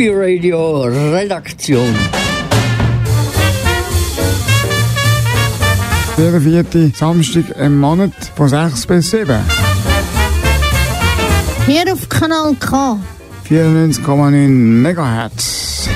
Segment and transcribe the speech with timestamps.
[0.00, 1.94] Happy Radio Redaktion.
[6.16, 9.40] Der vierte Samstag im Monat von 6 bis 7.
[11.66, 12.98] Hier auf Kanal K.
[13.46, 15.90] 94,9 MHz.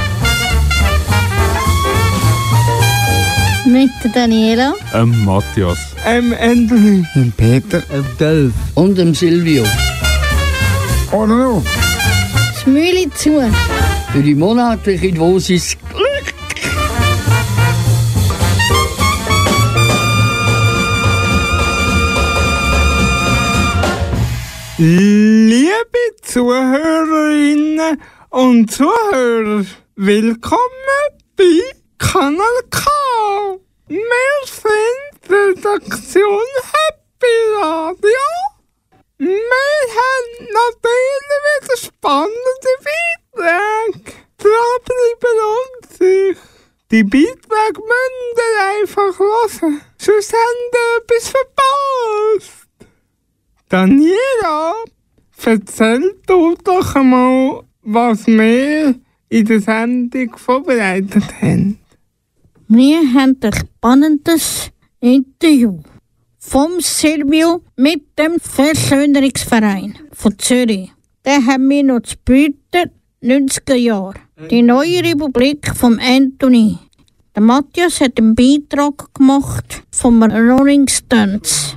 [3.65, 4.75] Mit Daniela.
[4.93, 5.79] Ähm, Matthias.
[6.05, 7.07] Ähm, Anthony.
[7.15, 7.81] Dem Peter.
[7.81, 8.53] Dem Delf.
[8.75, 9.65] Und dem Silvio.
[11.11, 11.63] Oder noch?
[12.53, 13.41] Das Mühle zu.
[14.15, 16.35] Für die monatliche Dosis Glück.
[24.79, 25.73] Liebe
[26.23, 28.01] Zuhörerinnen
[28.31, 29.65] und Zuhörer,
[29.97, 30.61] willkommen
[31.37, 31.61] bei
[31.99, 32.89] Kanal K.
[33.89, 33.99] Wir
[34.45, 36.39] sind Redaktion
[36.71, 38.54] Happy Radio.
[39.25, 44.13] Wir haben natürlich wieder spannende Beiträge.
[44.37, 46.37] Dranbleiben lohnt sich.
[46.91, 52.69] Die Beiträge müsst ihr einfach hören, sonst habt ihr etwas verpasst.
[53.71, 54.75] Daniela,
[55.43, 58.95] erzähl du doch einmal, was wir
[59.31, 61.79] in der Sendung vorbereitet haben.
[62.69, 65.81] Wir haben ein spannendes Interview
[66.47, 70.93] vom Silvio mit dem Versöhnerungsverein von Zürich.
[71.25, 72.91] Den haben wir noch zu bieten,
[73.23, 74.15] 90er Jahre.
[74.51, 76.79] Die neue Republik vom Anthony.
[77.35, 81.77] Der Matthias hat einen Beitrag gemacht vom Rolling Stones.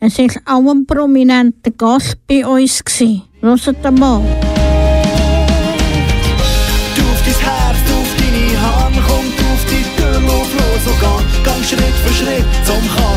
[0.00, 2.84] Es war auch ein prominenter Gast bei uns.
[3.40, 4.20] Hört mal.
[6.94, 11.42] Du dein Herz, auf deine Hand, komm du auf die Tür, lauf los und geh,
[11.42, 13.07] gang Schritt für Schritt zum Kartenhaus,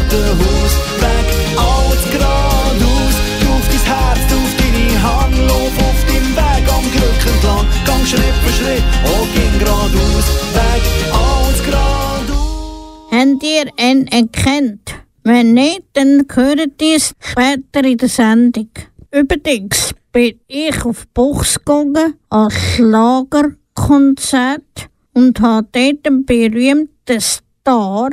[14.02, 14.96] ihn erkannt?
[15.24, 18.70] Wenn nicht, dann hört ihr es später in der Sendung.
[19.12, 28.10] Übrigens bin ich auf Buchs gegangen als Schlagerkonzert und habe dort einen berühmten Star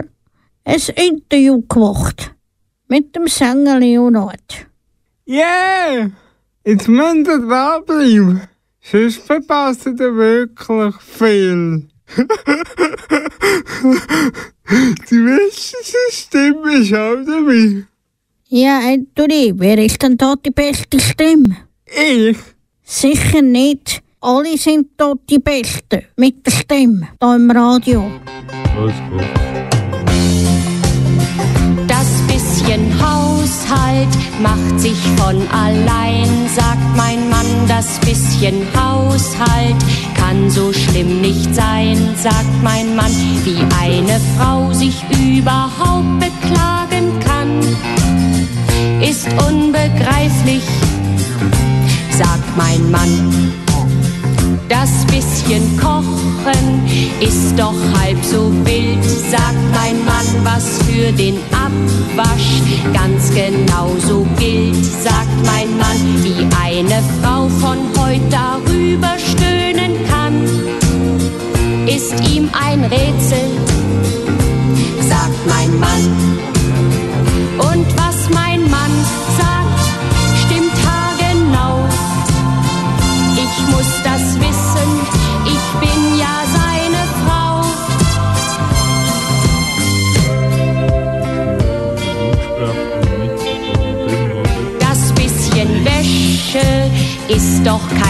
[0.64, 2.34] ein Interview gemacht.
[2.88, 4.66] Mit dem Sänger Leonard.
[5.26, 6.10] Yeah!
[6.64, 8.42] Jetzt müsst ihr dranbleiben.
[8.80, 11.88] Sonst verpasst ihr wirklich viel.
[15.10, 15.76] Die beste
[16.10, 17.84] Stimme ist auch dabei.
[18.48, 21.56] Ja, Anthony, wer ist denn da die beste Stimme?
[21.86, 22.38] Ich?
[22.82, 24.02] Sicher nicht.
[24.20, 26.04] Alle sind dort die Besten.
[26.16, 27.08] Mit der Stimme.
[27.20, 28.10] Da im Radio.
[28.76, 29.22] Alles gut.
[31.86, 32.98] Das bisschen
[33.68, 34.08] Haushalt
[34.40, 37.46] macht sich von allein, sagt mein Mann.
[37.66, 39.76] Das bisschen Haushalt
[40.14, 43.12] kann so schlimm nicht sein, sagt mein Mann.
[43.44, 47.60] Wie eine Frau sich überhaupt beklagen kann,
[49.02, 50.64] ist unbegreiflich,
[52.16, 53.67] sagt mein Mann.
[54.68, 56.86] Das bisschen Kochen
[57.20, 62.62] ist doch halb so wild, sagt mein Mann, was für den Abwasch
[62.92, 70.44] ganz genauso gilt, sagt mein Mann, wie eine Frau von heute darüber stöhnen kann,
[71.86, 73.48] ist ihm ein Rätsel,
[75.08, 76.38] sagt mein Mann.
[77.58, 78.07] Und was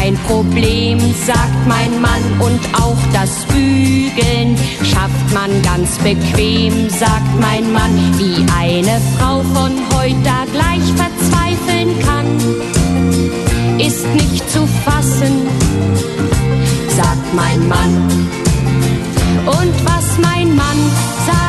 [0.08, 2.40] kein Problem, sagt mein Mann.
[2.40, 7.92] Und auch das Bügeln schafft man ganz bequem, sagt mein Mann.
[8.16, 15.46] Wie eine Frau von heute gleich verzweifeln kann, ist nicht zu fassen,
[16.96, 18.28] sagt mein Mann.
[19.46, 20.78] Und was mein Mann
[21.26, 21.47] sagt,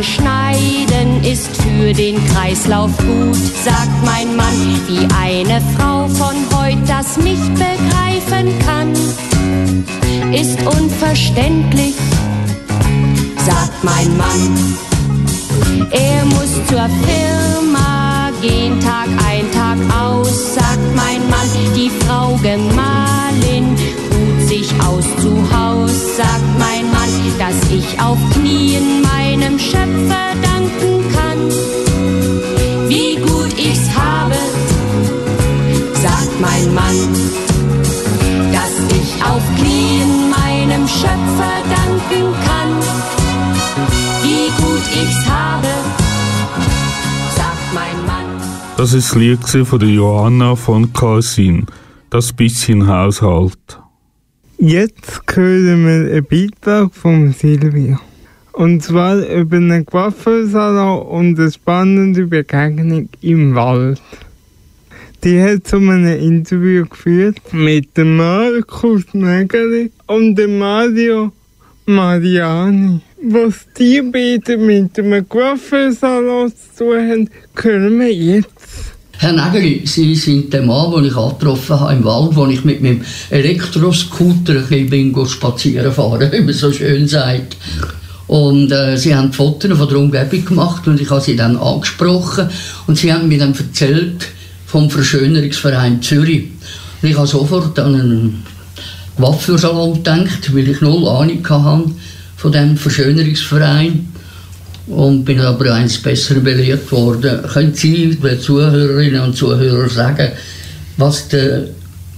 [0.00, 4.80] Rasenschneiden ist für den Kreislauf gut, sagt mein Mann.
[4.88, 8.92] Wie eine Frau von heute das nicht begreifen kann,
[10.32, 11.94] ist unverständlich,
[13.44, 14.76] sagt mein Mann.
[15.90, 23.76] Er muss zur Firma gehen Tag ein, Tag aus, sagt mein Mann, die Frau Gemahlin
[24.10, 27.00] ruht sich aus zu Haus, sagt mein Mann,
[27.38, 29.02] dass ich auf Knien
[29.40, 31.48] meinem Schöpfer danken kann.
[32.88, 34.34] Wie gut ich's habe,
[35.94, 36.96] sagt mein Mann,
[38.52, 42.70] dass ich auf Knien meinem Schöpfer danken kann.
[44.22, 45.68] Wie gut ich's habe,
[47.34, 48.26] sagt mein Mann.
[48.76, 51.66] Das ist das Lied von der Johanna von Kalsin.
[52.10, 53.80] Das bisschen Haushalt.
[54.58, 58.00] Jetzt hören wir einen Beitrag von Silvia.
[58.52, 64.00] Und zwar über einen Coiffeursalon und eine spannende Begegnung im Wald.
[65.22, 71.32] Die hat zu einem Interview geführt mit dem Markus Nägeli und dem Mario
[71.86, 73.00] Mariani.
[73.22, 78.50] Was die beiden mit dem Coiffeursalon zu tun haben, hören wir jetzt.
[79.18, 82.80] Herr Nägeli, Sie sind der Mann, den ich angetroffen habe im Wald, wo ich mit
[82.82, 84.62] meinem Elektroscooter
[85.26, 87.58] spazieren fahren, wie man so schön sagt.
[88.30, 92.48] Und äh, sie haben Fotos von der Umgebung gemacht und ich habe sie dann angesprochen
[92.86, 94.24] und sie haben mir dann erzählt
[94.66, 96.44] vom Verschönerungsverein Zürich.
[97.02, 98.42] Und ich habe sofort an einen
[99.16, 101.90] Waffensalon gedacht, weil ich null Ahnung hatte
[102.36, 104.08] von dem Verschönerungsverein
[104.86, 107.42] und bin aber eines Besseren belehrt worden.
[107.52, 110.30] Können Sie den Zuhörerinnen und Zuhörern sagen,
[110.98, 111.64] was der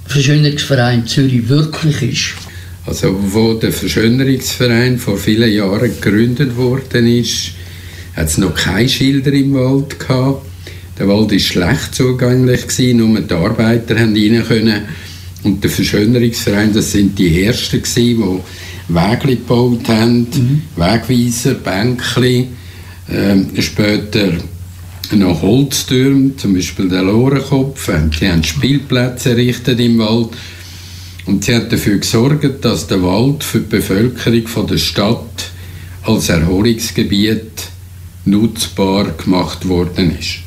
[0.09, 2.42] Verschönerungsverein Zürich wirklich ist?
[2.85, 7.53] Also, wo der Verschönerungsverein vor vielen Jahren gegründet worden ist,
[8.17, 10.45] hat es noch keine Schilder im Wald gehabt.
[10.99, 14.83] Der Wald war schlecht zugänglich, gewesen, nur die Arbeiter haben rein können.
[15.45, 18.41] Und der Verschönerungsverein, das sind die Ersten, gewesen,
[18.89, 20.27] die Wege gebaut haben,
[20.77, 22.49] Wegweiser, Bänkli,
[23.11, 24.33] ähm, später
[25.13, 27.91] noch Holztürme, zum Beispiel der Lorenkopf.
[28.19, 30.31] Sie haben Spielplätze errichtet im Wald.
[31.27, 35.51] Und sie hat dafür gesorgt, dass der Wald für die Bevölkerung von der Stadt
[36.03, 37.69] als Erholungsgebiet
[38.25, 40.39] nutzbar gemacht worden ist.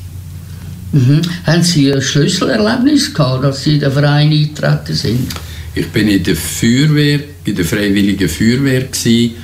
[0.92, 1.22] Mhm.
[1.44, 5.28] Haben Sie ein Schlüsselerlebnis gehabt, dass Sie in den Verein eingetreten sind?
[5.74, 9.34] Ich bin in der Feuerwehr, in der Freiwilligen Feuerwehr gewesen,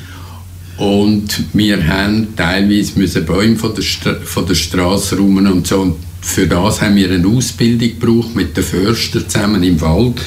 [0.79, 5.81] und wir haben teilweise müssen Bäume von der, Stra von der Straße räumen und so.
[5.81, 10.21] Und für das haben wir eine Ausbildung gebraucht mit den Förstern zusammen im Wald.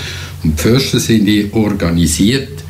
[0.45, 2.63] Und die Förster sind die organisiert,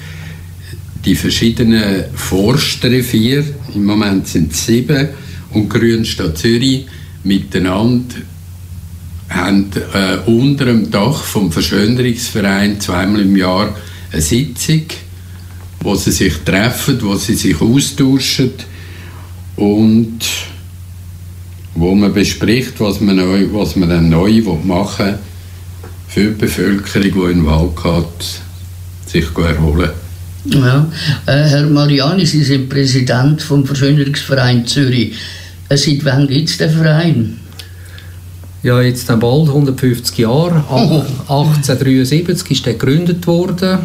[1.03, 3.43] die verschiedenen Forstrevier,
[3.73, 5.09] im Moment sind es sieben,
[5.51, 6.85] und Grünstadt Zürich
[7.25, 8.15] miteinander
[9.27, 13.75] haben äh, unter dem Dach vom Verschönerungsverein zweimal im Jahr
[14.09, 14.83] eine Sitzung,
[15.81, 18.51] wo sie sich treffen, wo sie sich austauschen
[19.57, 20.19] und
[21.73, 25.19] wo man bespricht, was man, neu, was man dann neu machen will
[26.15, 29.89] für die Bevölkerung, die in den Wald geht, sich erholen
[30.45, 30.87] Ja.
[31.25, 35.11] Äh, Herr Mariani, Sie sind Präsident vom Verschönerungsverein Zürich.
[35.67, 37.37] Äh, seit wann gibt es den Verein?
[38.63, 40.63] Ja, jetzt dann bald 150 Jahre.
[40.69, 43.79] Ach- 1873 ist der gegründet worden.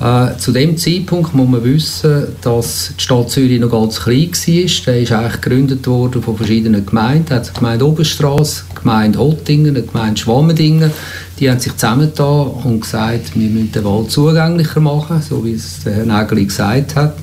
[0.00, 4.84] Äh, zu dem Zeitpunkt muss man wissen, dass die Stadt Zürich noch ganz klein war.
[4.86, 7.24] Der ist eigentlich gegründet worden von verschiedenen Gemeinden.
[7.32, 10.90] Es hat die Gemeinde Oberstrasse, die Gemeinde Hottingen, die Gemeinde Schwammendingen.
[11.38, 15.80] Die haben sich zusammengetan und gesagt, wir müssen den Wald zugänglicher machen, so wie es
[15.84, 17.16] Herr Nägeli gesagt hat.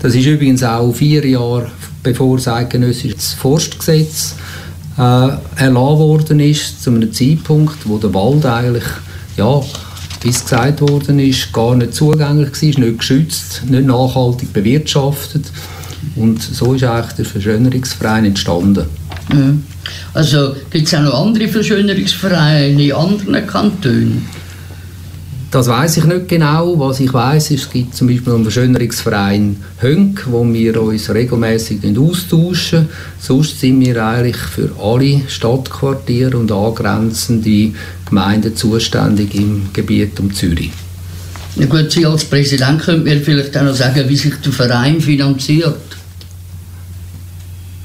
[0.00, 1.70] Das ist übrigens auch vier Jahre
[2.02, 4.34] bevor das eidgenössische Forstgesetz
[4.96, 8.84] äh, erlassen worden ist, zu einem Zeitpunkt, wo der Wald eigentlich,
[9.36, 9.60] ja,
[10.22, 15.46] wie es gesagt worden ist, gar nicht zugänglich war, nicht geschützt, nicht nachhaltig bewirtschaftet.
[16.16, 18.86] Und so ist eigentlich der Verschönerungsverein entstanden.
[20.14, 24.26] Also gibt es auch noch andere Verschönerungsvereine in anderen Kantonen?
[25.50, 26.78] Das weiß ich nicht genau.
[26.78, 31.78] Was ich weiß, ist, es gibt zum Beispiel einen Verschönerungsverein Hönk, wo wir uns regelmäßig
[31.96, 32.88] austauschen.
[33.18, 37.72] Sonst sind wir eigentlich für alle Stadtquartiere und angrenzende
[38.06, 40.70] Gemeinden zuständig im Gebiet um Zürich.
[41.56, 45.00] Na gut, Sie als Präsident könnten mir vielleicht auch noch sagen, wie sich der Verein
[45.00, 45.97] finanziert.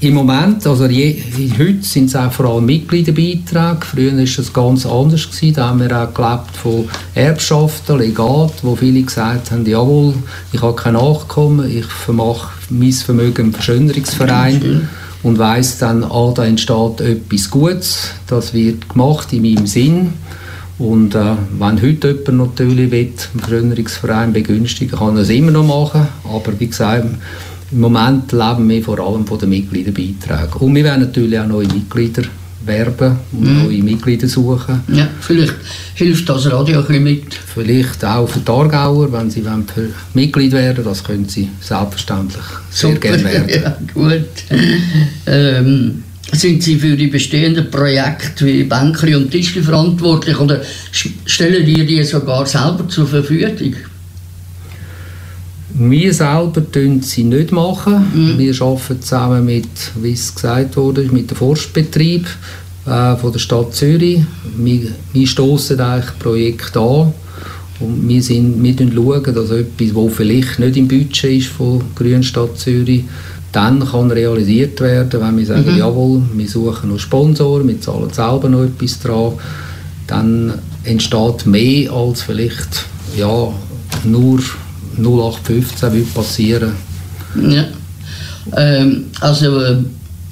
[0.04, 1.24] Im Moment, also je,
[1.58, 3.86] heute sind es auch vor allem Mitgliederbeiträge.
[3.90, 5.32] Früher war das ganz anders.
[5.32, 5.54] Gewesen.
[5.54, 10.16] Da haben wir auch gelebt von Erbschaften, Legat, wo viele gesagt haben, jawohl,
[10.52, 14.90] ich habe kein Nachkommen, ich vermache mein Vermögen im Verschönerungsverein
[15.24, 20.10] und weiss dann, ah, da entsteht etwas Gutes, das wird gemacht in meinem Sinn.
[20.80, 25.66] Und äh, wenn heute jemand natürlich will, einen Verschönerungsverein begünstigen kann er es immer noch
[25.66, 26.10] machen.
[26.26, 27.06] Aber wie gesagt,
[27.74, 30.54] im Moment leben wir vor allem von den Mitgliederbeiträgen.
[30.60, 32.24] Und wir werden natürlich auch neue Mitglieder
[32.66, 33.64] werben und Mhm.
[33.66, 34.82] neue Mitglieder suchen.
[34.94, 35.56] Ja, vielleicht
[35.96, 37.34] hilft das Radio ein bisschen mit.
[37.54, 39.66] Vielleicht auch für die Aargauer, wenn sie wollen,
[40.14, 43.50] Mitglied werden das können sie selbstverständlich sehr Super, gerne werden.
[43.64, 44.26] ja, gut.
[45.26, 50.62] Ähm, sind Sie für die bestehenden Projekte wie Bänkli und Tischli verantwortlich oder
[51.26, 53.76] stellen die die sogar selber zur Verfügung?
[55.76, 58.06] Wir selber tun sie nicht machen.
[58.14, 58.38] Mhm.
[58.38, 59.68] Wir arbeiten zusammen mit,
[60.02, 62.28] wie es gesagt wurde, mit dem Forstbetrieb
[62.86, 64.22] äh, von der Stadt Zürich.
[64.58, 64.82] Wir,
[65.14, 67.14] wir stoßen eigentlich Projekte an
[67.80, 72.24] und wir, sind, wir schauen, dass etwas, das vielleicht nicht im Budget ist von Grünen
[72.24, 73.04] Stadt Zürich,
[73.52, 75.78] dann kann realisiert werden, wenn wir sagen, Mhm.
[75.78, 79.34] jawohl, wir suchen noch Sponsoren, wir zahlen selber noch etwas dran,
[80.08, 80.54] dann
[80.84, 82.86] entsteht mehr als vielleicht
[83.18, 83.48] ja,
[84.04, 84.40] nur
[84.98, 86.74] 0815 würde passieren.
[87.50, 87.66] Ja.
[88.56, 89.78] Ähm, also äh,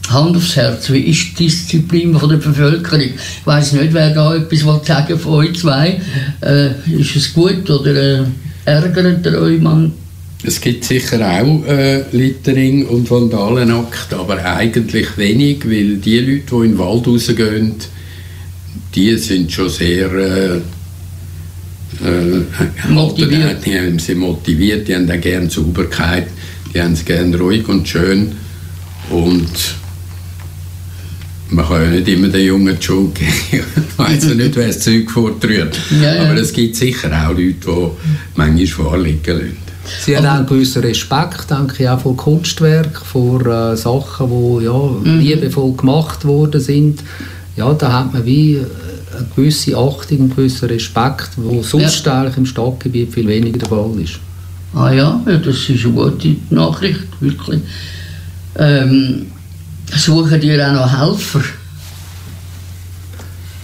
[0.10, 3.01] Hand aufs Herz, wie ist die Disziplin von der Bevölkerung?
[3.01, 6.01] Ich weiß nicht, wer da etwas will sagen von euch zwei.
[6.41, 8.24] Äh, ist es gut oder äh,
[8.65, 9.94] ärgert ihr euch man?
[10.44, 16.56] Es gibt sicher auch äh, Littering und Vandalenakt, aber eigentlich wenig, weil die Leute, die
[16.56, 17.75] in den Wald rausgehen,
[18.96, 20.62] die sind schon sehr
[22.03, 23.65] äh, Motiviert.
[23.65, 26.27] Die haben sie motiviert, die haben auch gerne Sauberkeit,
[26.74, 28.34] die haben es gerne ruhig und schön
[29.10, 29.50] und
[31.50, 33.34] man kann ja nicht immer den Jungen die Schuld geben.
[33.51, 35.77] ich weiss ja nicht, wer das Zeug fortrührt.
[36.01, 36.22] Ja, ja.
[36.24, 37.88] Aber es gibt sicher auch Leute, die
[38.36, 39.58] manchmal vorliegen lassen.
[40.05, 44.65] Sie haben auch einen gewissen Respekt, denke ich, auch vor Kunstwerk, vor äh, Sachen, die
[44.65, 44.72] ja,
[45.03, 45.20] Mhm.
[45.20, 47.03] liebevoll gemacht worden sind.
[47.58, 48.60] Ja, da hat man wie
[49.15, 53.91] eine gewisse Achtung, einen gewissen Respekt, wo sonst eigentlich im Stadtgebiet viel weniger der Fall
[54.00, 54.20] ist.
[54.74, 57.62] Ah ja, ja, das ist eine gute Nachricht, wirklich.
[58.58, 59.27] Ähm,
[59.96, 61.41] suchen die auch noch Helfer?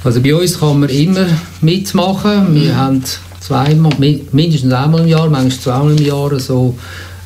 [0.03, 1.25] Also bei uns kann man immer
[1.61, 2.53] mitmachen.
[2.55, 3.03] Wir haben
[3.41, 6.77] zweimal, mi- mindestens einmal im Jahr, manchmal zweimal im Jahr so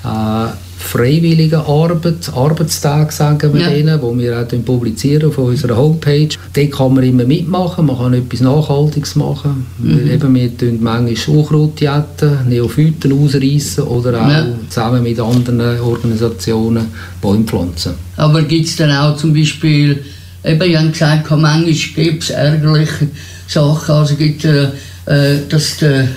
[0.03, 0.47] äh,
[0.81, 3.69] freiwillige Arbeit, Arbeitstage sagen wir Ja.
[3.69, 6.29] denen, wo wir auch publizieren auf unserer Homepage.
[6.53, 9.65] Dort kann man immer mitmachen, man kann etwas Nachhaltiges machen.
[9.77, 10.05] Mhm.
[10.05, 14.45] Wir, eben, wir tun manchmal Unkraut jäten, Neophyten ausreißen oder auch Ja.
[14.69, 16.87] zusammen mit anderen Organisationen
[17.21, 17.93] Bäume pflanzen.
[18.17, 20.03] Aber gibt es dann auch zum Beispiel,
[20.43, 21.73] eben, ich habe gesagt, manchmal
[22.05, 23.07] gibt es ärgerliche
[23.47, 24.69] Sachen, also gibt äh,
[25.05, 26.07] äh, dass der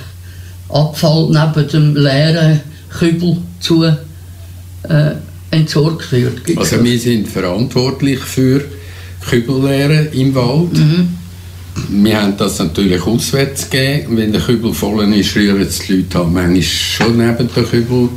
[0.69, 2.61] Abfall neben dem leeren
[2.99, 3.85] Kübel zu
[4.89, 5.13] äh,
[5.51, 6.45] entsorgt wird.
[6.45, 8.65] Gibt's Also wir sind verantwortlich für
[9.29, 10.79] Kübelleere im Wald.
[11.89, 14.17] Wir haben das natürlich auswärts gegeben.
[14.17, 18.09] Wenn der Kübel voll ist, rühren die Leute halt manchmal schon neben den Kübel.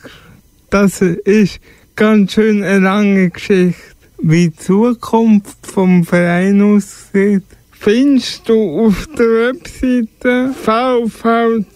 [0.70, 1.62] Das ist
[1.96, 3.82] ganz schön eine lange Geschichte.
[4.22, 11.70] Wie die Zukunft vom Verein aussieht, findest du auf der Webseite vvzh.ch.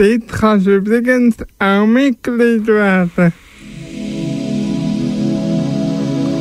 [0.00, 3.34] Dort kannst du übrigens auch Mitglied werden.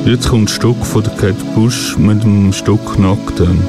[0.05, 3.59] Jetzt kommt ein Stück von der Cat Bush mit dem Stück Knockdown.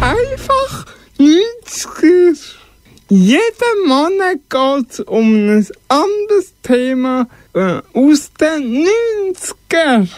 [0.00, 0.86] Einfach
[1.18, 2.36] 90er.
[3.08, 10.08] Jeden Monat geht um ein anderes Thema äh, aus den 90er.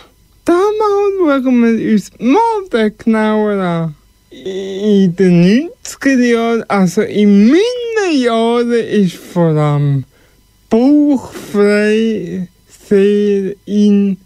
[0.44, 3.94] Damals schauen wir uns Mode genauer an.
[4.32, 10.04] In den 90er Jahren, also in meinen Jahren, ist vor allem
[10.70, 12.48] bauchfrei
[12.88, 14.16] sehr in.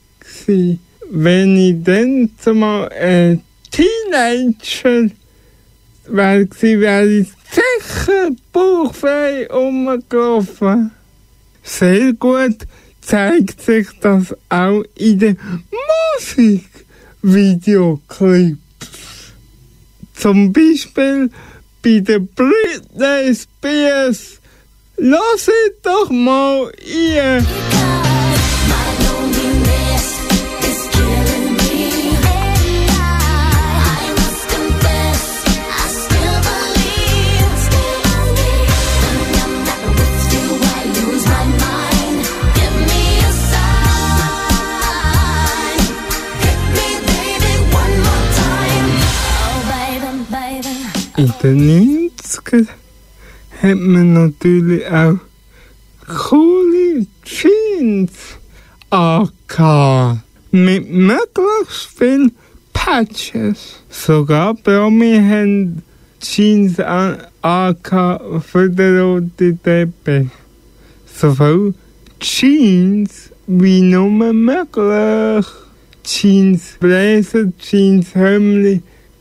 [1.11, 3.42] Wenn ich dann zumal ein
[3.73, 5.11] Teenager
[6.07, 10.92] wäre, wäre ich sicher bauchfrei rumgelaufen.
[11.64, 12.59] Sehr gut
[13.01, 15.38] zeigt sich das auch in den
[17.23, 18.65] Musikvideoclips.
[20.16, 21.31] Zum Beispiel
[21.83, 24.40] bei der Britney Spears.
[24.96, 25.50] Lass
[25.83, 27.44] doch mal ihr.
[51.42, 52.66] In den 90ern
[53.62, 55.18] hat man natürlich auch
[56.07, 58.12] coole Jeans
[58.90, 60.20] angehabt.
[60.51, 62.33] Mit möglichst viel
[62.72, 63.83] Patches.
[63.90, 65.83] Sogar Promi haben
[66.20, 70.29] Jeans an, angehabt für den roten Teppich.
[71.07, 71.75] So viel
[72.18, 75.46] Jeans wie nur möglich.
[76.03, 78.14] Jeans Bläser, Jeans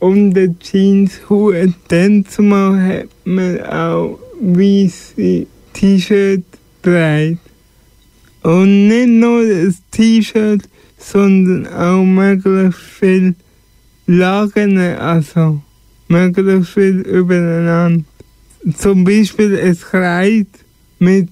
[0.00, 1.72] und den Jeanshut.
[1.88, 6.44] Dann zumal hat man auch weiße T-Shirt
[6.82, 7.40] getragen.
[8.42, 13.34] Und nicht nur das T-Shirt, sondern auch möglichst viel
[14.06, 15.62] Lagen, also
[16.08, 18.04] möglichst viel übereinander.
[18.76, 20.46] Zum Beispiel ein Kleid
[20.98, 21.28] mit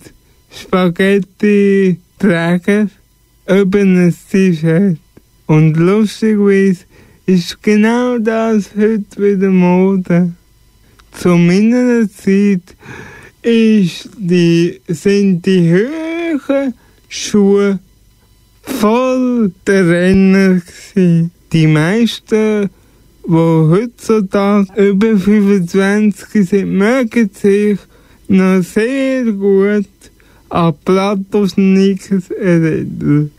[0.50, 2.88] Spaghetti-Träger
[3.48, 4.98] über ein T-Shirt.
[5.46, 6.84] Und lustigerweise
[7.26, 10.32] ist genau das heute wieder Mode.
[11.12, 12.76] Zu meiner Zeit
[13.42, 16.74] ist die, sind die höheren
[17.08, 17.78] Schuhe
[18.62, 21.30] voll der Renner gewesen.
[21.52, 22.68] Die meisten,
[23.26, 27.78] die heutzutage über 25 sind, mögen sich
[28.28, 29.86] noch sehr gut
[30.48, 33.30] an Plato-Sneakers erinnern.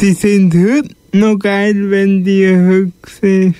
[0.00, 3.54] Die sind heute noch geil, wenn die siehst.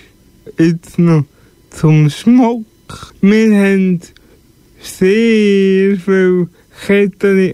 [0.59, 1.27] Jetzt noch
[1.71, 2.67] zum Schmuck.
[3.21, 4.01] Wir haben
[4.81, 6.49] sehr viel
[6.87, 7.53] Ketten in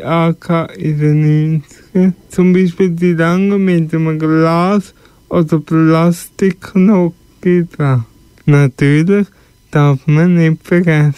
[0.98, 1.62] den
[1.94, 2.12] 90ern.
[2.28, 4.92] Zum Beispiel die langen mit einem Glas
[5.28, 8.04] oder Plastikknocke dran.
[8.44, 9.28] Natürlich
[9.70, 11.14] darf man nicht vergessen,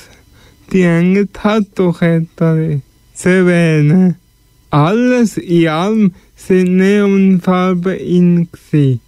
[0.72, 2.82] die engen Tattoo-Ketten
[3.14, 4.14] zu erwähnen.
[4.70, 9.00] Alles in allem sind Neonfarben in gsi.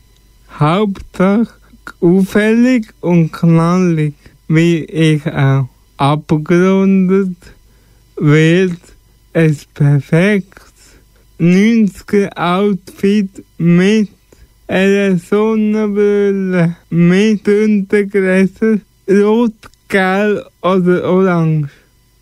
[0.58, 1.48] Hauptsache
[2.00, 4.14] auffällig und knallig,
[4.48, 5.68] wie ich auch.
[5.96, 7.36] Abgerundet
[8.16, 8.80] wird
[9.32, 10.60] es perfekt
[11.38, 14.08] 90er Outfit mit
[14.66, 19.54] einer Sonnenbrille mit Untergräser, rot,
[19.88, 21.70] gelb oder orange.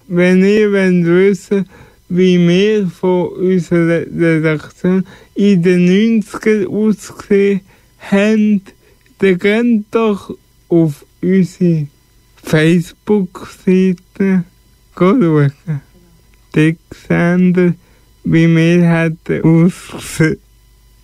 [0.06, 1.68] Wenn ihr wollt wissen
[2.08, 7.60] wie wir von unserer Redaktion in den 90ern ausgesehen
[7.98, 8.62] haben,
[9.18, 10.34] dann geht doch
[10.68, 11.86] auf unsere
[12.42, 14.44] Facebook-Seite
[14.96, 15.52] schauen.
[16.52, 17.74] Dort sehen wir,
[18.24, 20.38] wie wir hätten ausgesehen.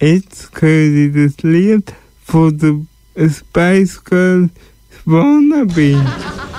[0.00, 1.92] Jetzt höre ich das Lied
[2.24, 2.80] von der
[3.30, 4.50] Spice Girls
[5.04, 6.02] Wannabe.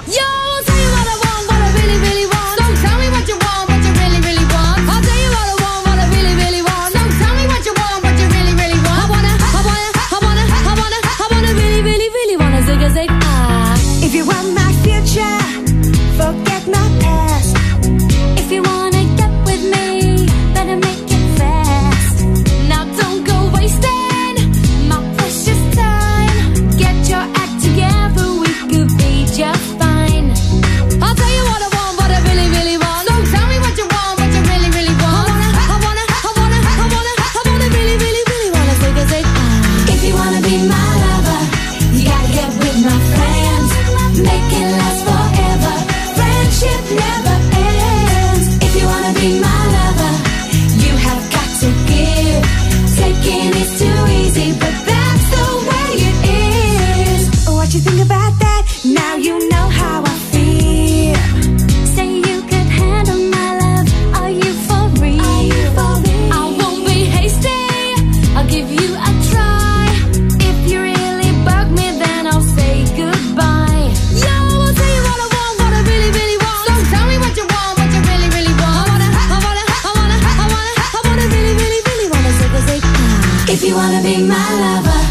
[83.66, 85.02] you wanna be my lover,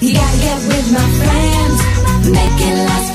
[0.00, 1.78] you gotta get with my friends,
[2.30, 3.13] make it last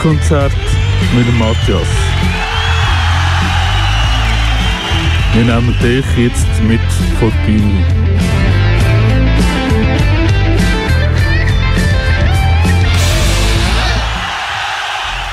[0.00, 0.52] Live-Konzert
[1.14, 1.86] mit dem Matthias.
[5.34, 6.80] Wir nehmen dich jetzt mit
[7.18, 7.84] vor die Bühne.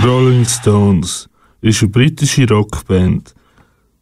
[0.03, 1.29] Rolling Stones
[1.61, 3.33] ist eine britische Rockband.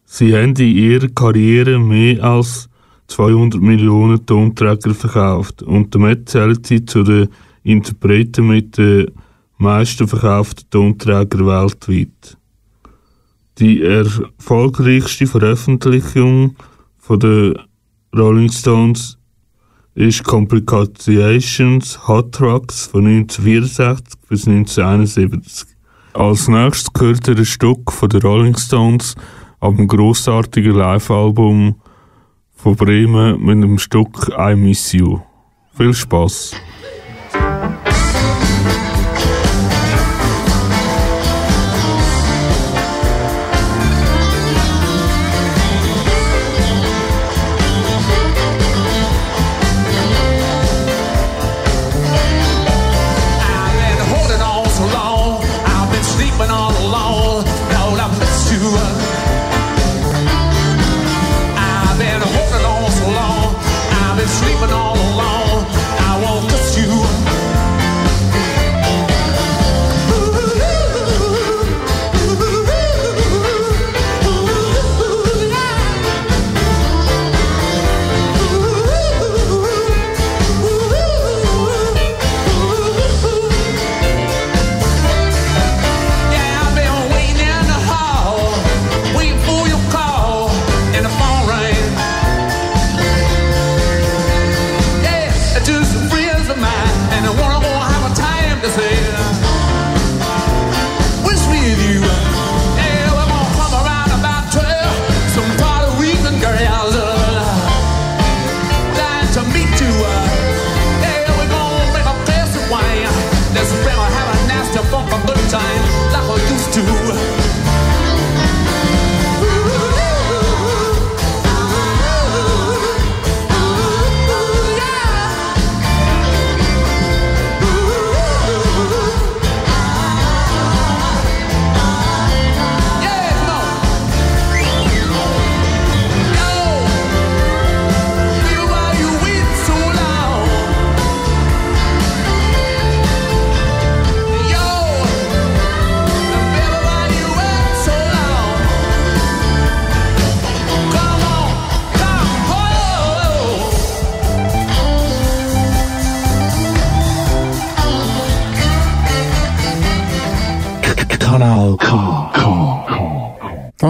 [0.04, 2.68] Sie haben in ihrer Karriere mehr als
[3.06, 7.28] 200 Millionen Tonträger verkauft und damit zählt sie zu den
[7.62, 9.06] Interpreten mit der
[9.58, 12.36] meisten verkauften Tonträger weltweit.
[13.58, 16.56] Die erfolgreichste Veröffentlichung
[16.98, 17.58] von den
[18.14, 19.18] Rolling Stones
[19.94, 25.68] ist Complications Hot Tracks von 1964 bis 1971.
[26.12, 29.14] Als nächstes gehört ein Stück von den Rolling Stones
[29.60, 31.76] auf dem grossartigen Live-Album
[32.54, 35.20] von Bremen mit dem Stück I Miss You.
[35.74, 36.54] Viel Spaß!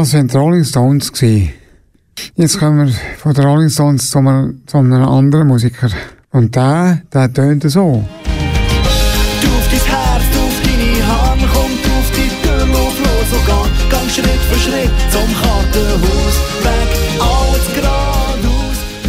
[0.06, 1.12] Das waren die Rolling Stones.
[2.36, 5.88] Jetzt kommen wir von den Rolling Stones zu einem, anderen Musiker.
[6.30, 8.04] Und der, der tönt so.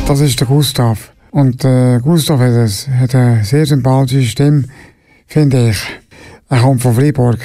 [0.08, 1.12] Das ist der Gustav.
[1.30, 4.64] Und äh, Gustav hat, ein, hat eine sehr sympathische Stimme,
[5.28, 5.78] finde ich.
[6.50, 7.38] Er kommt von Freiburg.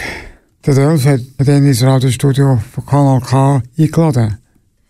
[0.65, 4.39] Der Dolph hat mich dann ins Radiostudio von Kanal K eingeladen.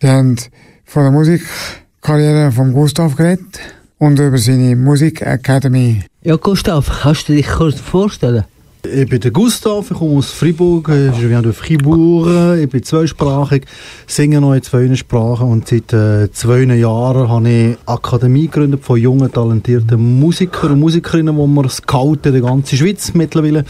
[0.03, 0.37] Die haben
[0.85, 3.59] von der Musikkarriere von Gustav geredet
[3.97, 6.03] und über seine Musikacademy.
[6.25, 8.45] Ja, Gustav, kannst du dich kurz vorstellen?
[8.85, 12.83] Ich bin der Gustav, ich komme aus Fribourg, eh, ich bin aus Fribourg, ich bin
[12.83, 13.65] zweisprachig,
[14.07, 19.01] singe noch in zwei Sprachen und seit äh, zwei Jahren habe ich Akademie gegründet von
[19.01, 23.65] jungen, talentierten Musikern und Musikerinnen, die wir scouten in der ganzen Schweiz mittlerweile.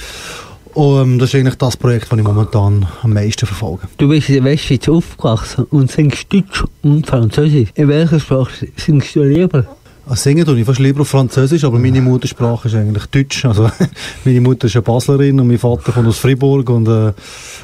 [0.75, 3.89] Und das ist eigentlich das Projekt, das ich momentan am meisten verfolge.
[3.99, 7.71] Du bist in der Westschweiz aufgewachsen und singst Deutsch und Französisch.
[7.75, 9.67] In welcher Sprache singst du lieber?
[10.07, 13.45] Also singen tue ich fast lieber auf Französisch, aber meine Muttersprache ist eigentlich Deutsch.
[13.45, 13.71] Also
[14.25, 17.13] meine Mutter ist eine Baslerin und mein Vater kommt aus Fribourg und äh,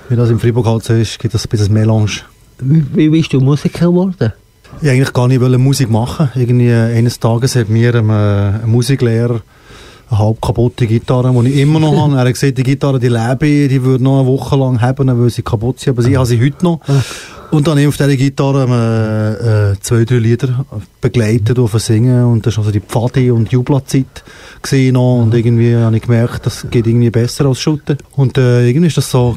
[0.08, 2.20] wie das in Fribourg halt so ist, gibt es ein bisschen Melange.
[2.60, 4.32] Wie, wie bist du Musiker geworden?
[4.82, 6.30] Ich eigentlich gar nicht Musik machen.
[6.34, 9.40] Irgendwie äh, eines Tages hat mir ähm, äh, ein Musiklehrer
[10.10, 12.14] eine halb kaputte Gitarre, die ich immer noch habe.
[12.14, 15.30] Er hat gesagt, die Gitarre, die lebe, die würde noch eine Woche lang haben, weil
[15.30, 16.80] sie kaputt sind, aber sie habe sie heute noch.
[17.50, 20.66] Und dann ich auf dieser Gitarre äh, äh, zwei, drei Lieder
[21.00, 24.24] begleitet auf Singen und das war also die Pfadi und Jubla-Zeit
[24.60, 27.96] gesehen und irgendwie habe ich gemerkt, das geht irgendwie besser als Schutten.
[28.16, 29.36] Und äh, irgendwie ist das so,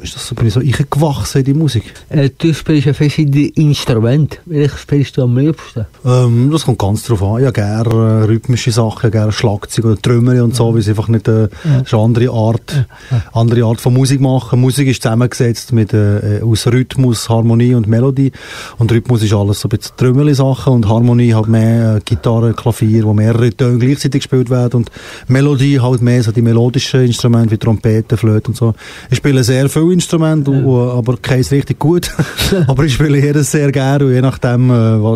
[0.00, 1.94] ist das so, bin ich so eingewachsen in die Musik.
[2.08, 4.38] Äh, du spielst ja verschiedene Instrumente.
[4.46, 5.86] Welches spielst du am liebsten?
[6.04, 7.44] Ähm, das kommt ganz drauf an.
[7.44, 11.28] Habe gerne äh, rhythmische Sachen, gerne Schlagzeug oder Trümmer und so, weil es einfach nicht
[11.28, 11.44] äh,
[11.84, 12.86] ist eine andere Art,
[13.32, 14.60] andere Art von Musik machen.
[14.60, 18.32] Musik ist zusammengesetzt mit, äh, aus Rhythmus, Harmonie und Melodie.
[18.78, 23.04] Und Rhythmus ist alles so ein bisschen Trümmerli-Sachen und Harmonie halt mehr äh, Gitarre, Klavier,
[23.04, 24.90] wo mehrere Töne gleichzeitig gespielt werden und
[25.28, 28.74] Melodie halt mehr so die melodischen Instrumente wie Trompete, Flöte und so.
[29.10, 32.10] Ich spiele sehr viele Instrumente, und- aber keins richtig gut.
[32.66, 34.74] aber ich spiele jedes sehr gerne und je nachdem, äh,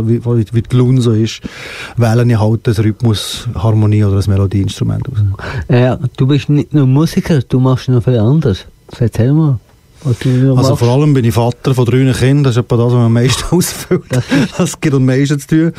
[0.08, 1.40] wie, wie, wie die Laune so ist,
[1.96, 5.18] wähle ich halt das Rhythmus, Harmonie oder das Melodieinstrument aus.
[5.68, 8.66] Ja, du bist nicht nur Musiker, du machst noch viel anderes.
[8.98, 9.58] Erzähl mal.
[10.04, 10.16] Was
[10.58, 13.00] Also vor allem bin ich Vater von drei Kindern, das ist etwa das, was mir
[13.00, 14.02] am meisten ausfüllt.
[14.56, 15.72] Das gibt am meisten zu tun.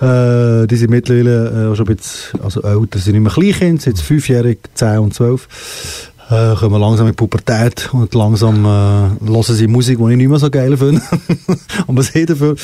[0.00, 3.96] Äh, die sind mittlerweile äh, schon ein bisschen, also älter, sind nicht mehr Kleinkind, sind
[3.96, 5.46] jetzt fünfjährig, zehn und zwölf.
[6.30, 8.68] Äh, kommen langsam in die Pubertät und langsam äh,
[9.28, 11.02] hören sie Musik, die ich nicht mehr so geil finde.
[11.86, 12.56] aber sie dafür.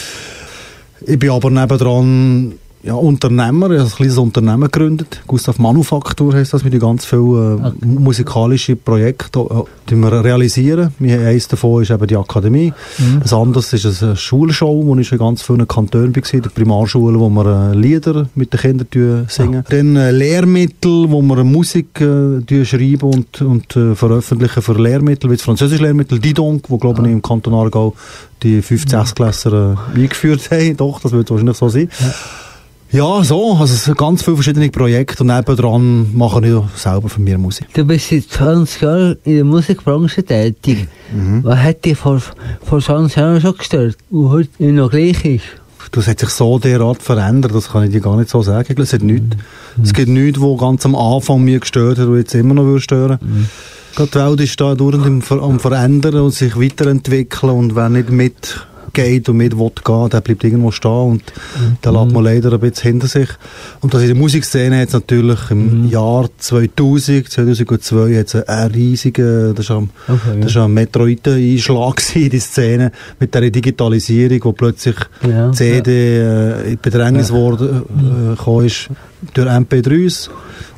[1.05, 5.21] Ich bin aber nebendran ja, Unternehmer, ich habe ein kleines Unternehmen gegründet.
[5.27, 10.93] Gustav Manufaktur heisst das, mit ganz vielen äh, musikalischen Projekten, äh, die wir realisieren.
[11.01, 12.73] Eines davon ist eben die Akademie.
[12.99, 13.21] Mhm.
[13.21, 17.19] Das andere ist eine Schulshow, wo ich in ganz vielen Kantonen war, in der Primarschule,
[17.19, 19.65] wo wir äh, Lieder mit den Kindern singen.
[19.69, 25.37] Dann äh, Lehrmittel, wo wir Musik äh, schreiben und, und äh, veröffentlichen für Lehrmittel, wie
[25.37, 27.95] das französische Lehrmittel Didonk, wo glaube ich im Kanton Aargau
[28.43, 30.77] die 5 6 Klässler eingeführt haben.
[30.77, 31.89] Doch, das wird wahrscheinlich so sein.
[32.01, 32.15] Ja,
[33.23, 37.67] so, also ganz viele verschiedene Projekte und nebendran mache ich auch selber für mir Musik.
[37.75, 40.87] Du bist seit 20 Jahren in der Musikbranche tätig.
[41.13, 41.43] Mhm.
[41.45, 42.23] Was hat dich vor,
[42.63, 45.45] vor 20 Jahren schon gestört und heute noch gleich ist?
[45.93, 48.75] Das hat sich so derart verändert, das kann ich dir gar nicht so sagen.
[48.81, 49.37] Es, hat nichts,
[49.83, 53.19] es gibt nichts, was ganz am Anfang mir gestört hat und jetzt immer noch stören.
[53.95, 57.89] Gerade die Welt ist da dauernd am, Ver am Verändern und sich weiterentwickeln und wer
[57.89, 58.11] nicht
[58.97, 61.23] mitgeht und mit will gehen, der bleibt irgendwo stehen und
[61.85, 63.29] der lässt man leider ein bisschen hinter sich.
[63.81, 69.55] Und das in der Musikszene es natürlich im Jahr 2000, 2002 hat es einen riesigen,
[69.55, 70.73] das war Okay, das ist ein
[72.15, 74.97] in die Szene mit der Digitalisierung, wo plötzlich
[75.29, 77.83] Ja, CD äh, in Bedrängnis worden
[78.33, 78.89] äh, gekommen ist
[79.35, 80.31] durch MP3s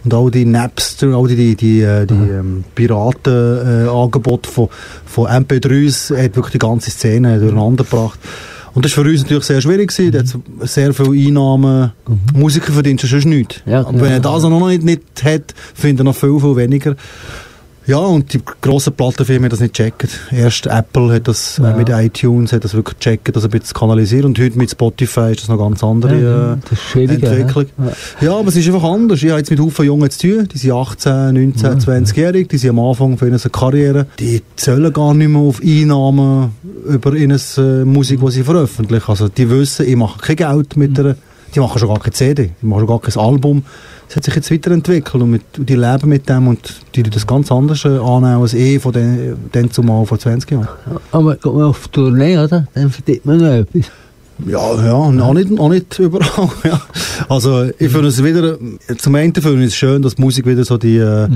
[0.09, 4.69] und all die Napster, all die, die, die, äh, die ähm, Piratenangebote äh, von,
[5.05, 8.19] von MP3s hat wirklich die ganze Szene durcheinander gebracht.
[8.73, 9.95] Und das war für uns natürlich sehr schwierig.
[9.95, 10.13] Gewesen.
[10.13, 11.93] Da hat sehr viele Einnahmen.
[12.35, 13.61] Musiker verdienen sonst nichts.
[13.67, 16.97] Aber wenn er das noch nicht, nicht hat, findet er noch viel, viel weniger.
[17.89, 20.11] Ja, und die grossen Plattenfirmen haben das nicht gecheckt.
[20.31, 24.27] Erst Apple hat das äh, mit iTunes hat das wirklich gecheckt, das ein bisschen kanalisiert.
[24.27, 27.33] Und heute mit Spotify ist das noch ganz andere Ja, ja, äh, das ist schwieriger,
[27.33, 27.67] Entwicklung.
[27.79, 28.29] ja.
[28.29, 29.23] Ja, aber es ist einfach anders.
[29.23, 30.49] Ich habe jetzt mit Haufen Jungen zu tun.
[30.53, 32.49] Die sind 18, 19, 20-jährig.
[32.49, 34.07] Die sind am Anfang von ihrer Karriere.
[34.19, 36.51] Die zählen gar nicht mehr auf Einnahmen
[36.87, 39.11] über ihre äh, Musik, die sie veröffentlichen.
[39.11, 41.17] Also die wissen, ich mache kein Geld mit der...
[41.55, 42.51] Die machen schon gar keine CD.
[42.61, 43.65] Die machen schon gar kein Album.
[44.09, 47.27] Es hat sich jetzt weiterentwickelt und, mit, die leben mit dem und die tun das
[47.27, 50.69] ganz anders äh, annehmen als eh von den, den zumal vor 20 Jahren.
[51.13, 52.67] Aber geht man auf Tournee, oder?
[52.73, 53.91] Dann verdient man noch etwas.
[54.47, 56.49] Ja, ja, auch nicht, auch nicht überall.
[56.65, 56.81] Ja.
[57.29, 58.57] Also, ich finde es wieder,
[58.97, 61.29] zum einen finde ich es schön, dass Musik wieder so die äh,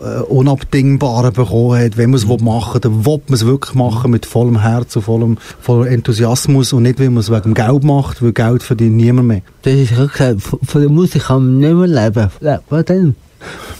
[0.00, 1.96] äh, Unabdingbaren bekommen hat.
[1.96, 5.02] Wenn man es machen will, dann will man es wirklich machen mit vollem Herz und
[5.02, 9.28] vollem, vollem Enthusiasmus und nicht, weil man es wegen Geld macht, weil Geld verdient niemand
[9.28, 9.42] mehr.
[9.62, 12.30] Das ist gesagt, von der Musik kann man nicht mehr leben.
[12.70, 13.14] Man denn?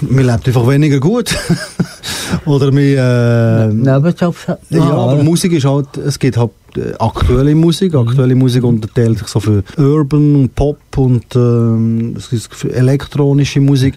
[0.00, 1.34] Man lebt einfach weniger gut.
[2.46, 5.22] Oder man, äh, Nebenjobs hat Ja, aber oder?
[5.22, 7.94] Musik ist halt, es gibt halt äh, aktuelle Musik.
[7.94, 13.94] Aktuelle Musik unterteilt sich so für Urban und Pop und ähm, es gibt elektronische Musik.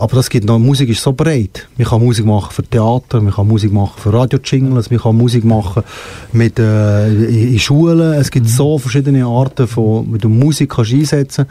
[0.00, 1.68] Aber das gibt noch, Musik ist so breit.
[1.76, 5.44] Man kann Musik machen für Theater, man kann Musik machen für Radio-Jingles, man kann Musik
[5.44, 5.82] machen
[6.32, 8.12] mit, äh, in, Schulen.
[8.12, 11.46] Es gibt so verschiedene Arten von, wie du Musik kannst einsetzen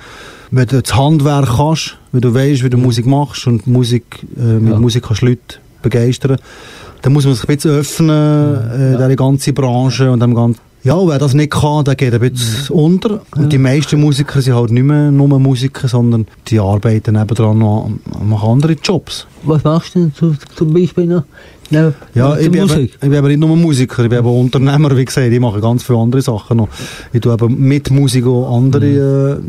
[0.50, 4.42] Wenn du das Handwerk kannst, wenn du weißt, wie du Musik machst und Musik, äh,
[4.42, 4.80] mit Ja.
[4.80, 6.38] Musik kannst Leute begeistern,
[7.02, 10.94] dann muss man sich ein bisschen öffnen, äh, diese ganze Branche und dem ganzen ja,
[10.94, 13.20] und wer das nicht kann, der geht ein bisschen unter.
[13.36, 17.92] Und die meisten Musiker sind halt nicht mehr nur Musiker, sondern die arbeiten nebendran noch,
[18.24, 19.28] machen andere Jobs.
[19.44, 21.24] Was machst du denn zu, zum Beispiel noch?
[21.70, 24.96] Ja, neben ich bin, eben, ich bin eben nicht nur Musiker, ich bin eben Unternehmer,
[24.96, 26.70] wie gesagt, ich mache ganz viele andere Sachen noch.
[27.12, 29.42] Ich tue eben mit Musik auch andere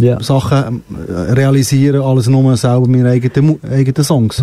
[0.00, 4.42] äh, Sachen äh, realisieren, alles nur selber meine eigenen, eigenen Songs.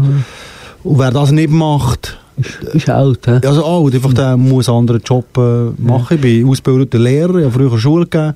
[0.83, 2.17] Und wer das nicht macht,
[2.73, 3.45] ist alt, he?
[3.45, 6.15] Also alt, einfach der muss einen anderen Job äh, machen.
[6.15, 8.35] Ich bin ausgebildeter Lehrer, ich habe früher Schule gegeben.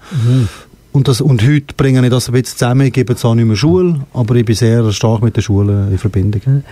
[0.92, 2.88] Und, das, und heute bringe ich das ein bisschen zusammen.
[2.88, 5.98] Ich gebe zwar nicht mehr Schule, aber ich bin sehr stark mit der Schule in
[5.98, 6.64] Verbindung.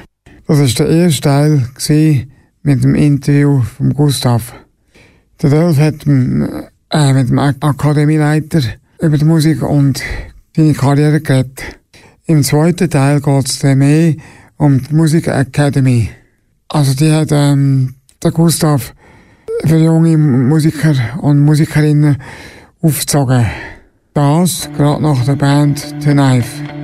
[0.46, 2.28] Das war der erste Teil
[2.64, 4.54] mit dem Interview von Gustav.
[5.42, 8.62] Der Dolph hat äh, mit dem Ak- Akademieleiter
[9.00, 10.02] über die Musik und
[10.56, 11.64] seine Karriere geredet.
[12.26, 14.14] Im zweiten Teil geht es dann mehr
[14.62, 16.12] die Musik Academy.
[16.68, 18.94] Also die hat ähm, der Gustav
[19.66, 22.18] für junge Musiker und Musikerinnen
[22.80, 23.48] aufgezogen.
[24.14, 26.81] Das gerade nach der Band The Knife.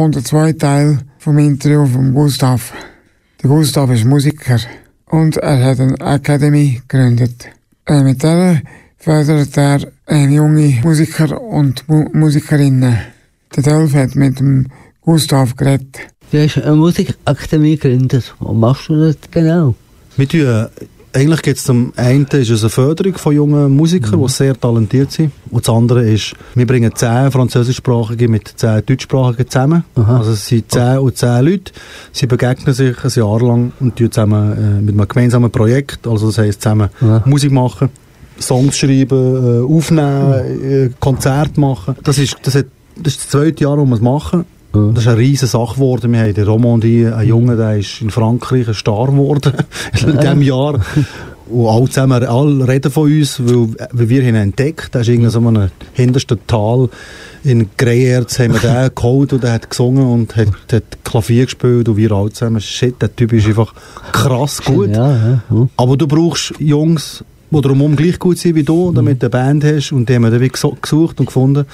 [0.00, 2.72] Kommt der zweite Teil vom Interview von Gustav.
[3.42, 4.58] Der Gustav ist Musiker
[5.10, 7.48] und er hat eine Akademie gegründet.
[7.84, 8.62] Äh, mit der
[8.96, 12.96] fördert er äh, junge Musiker und Mu Musikerinnen.
[13.54, 14.68] Der Dolph hat mit dem
[15.02, 15.98] Gustav geredet.
[16.32, 18.34] Du hast eine Musikakademie gegründet.
[18.38, 19.74] Was machst du das genau?
[20.16, 20.66] Wir tun,
[21.12, 25.10] eigentlich geht es zum einen ist es eine Förderung von jungen Musikern, die sehr talentiert
[25.12, 25.32] sind.
[25.50, 29.84] Und das andere ist, wir bringen zehn Französischsprachige mit zehn Deutschsprachigen zusammen.
[29.94, 31.72] Also es sind zehn und zehn Leute.
[32.12, 36.28] Sie begegnen sich ein Jahr lang und tun zusammen äh, mit einem gemeinsamen Projekt, also
[36.28, 36.90] das heisst zusammen
[37.24, 37.88] Musik machen.
[38.40, 40.32] Songs schreiben, äh, aufnehmen,
[40.62, 41.96] äh, Konzerte machen.
[42.02, 44.44] Das ist, das, hat, das ist das zweite Jahr, wo wir es machen.
[44.72, 46.12] Das ist eine riesige Sache geworden.
[46.12, 49.52] Wir haben in der Romandie einen Jungen, der ist in Frankreich ein Star geworden
[50.06, 50.80] in diesem Jahr.
[51.50, 54.94] Und alle zusammen, alle reden von uns, weil, weil wir ihn entdeckt.
[54.94, 56.88] Da ist irgendein so ein hintersten Tal
[57.42, 61.88] in Greyerz haben wir den geholt und der hat gesungen und hat, hat Klavier gespielt
[61.88, 62.60] und wir alle zusammen.
[62.60, 63.74] Shit, der Typ ist einfach
[64.12, 64.90] krass gut.
[65.76, 69.64] Aber du brauchst Jungs, die drumherum gleich gut sind wie du, damit du eine Band
[69.64, 69.92] hast.
[69.92, 71.64] Und die haben wir dann wie gesucht und gefunden.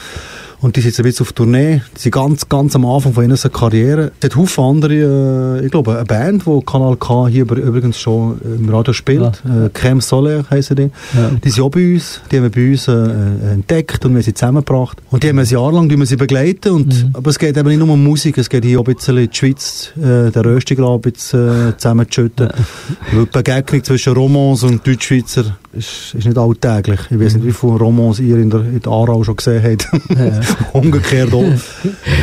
[0.60, 1.82] Und die sind jetzt auf Tournee.
[1.96, 4.12] Die sind ganz, ganz am Anfang von ihrer Karriere.
[4.20, 8.40] Es hat Haufen andere, äh, ich glaube, eine Band, die Kanal K hier übrigens schon
[8.42, 9.42] im Radio spielt.
[9.44, 10.90] Äh, Crème Solaire heissen die.
[11.44, 12.20] Die sind auch bei uns.
[12.30, 15.02] Die haben wir bei uns äh, äh, entdeckt und wir haben sie zusammengebracht.
[15.10, 16.72] Und die haben wir ein Jahr lang tun wir sie begleiten.
[16.72, 19.18] Und, Aber es geht eben nicht nur um Musik, es geht hier auch ein bisschen
[19.18, 22.48] in die Schweiz, äh, den Röstigraben ein bisschen äh, zusammenzuschütten.
[23.12, 27.00] Weil die Begegnung zwischen Romans und Deutschschweizer ist, ist nicht alltäglich.
[27.10, 29.88] Ich weiß nicht, wie viele Romans ihr in der, in der Aarau schon gesehen habt.
[30.72, 31.44] Umgekehrt auch.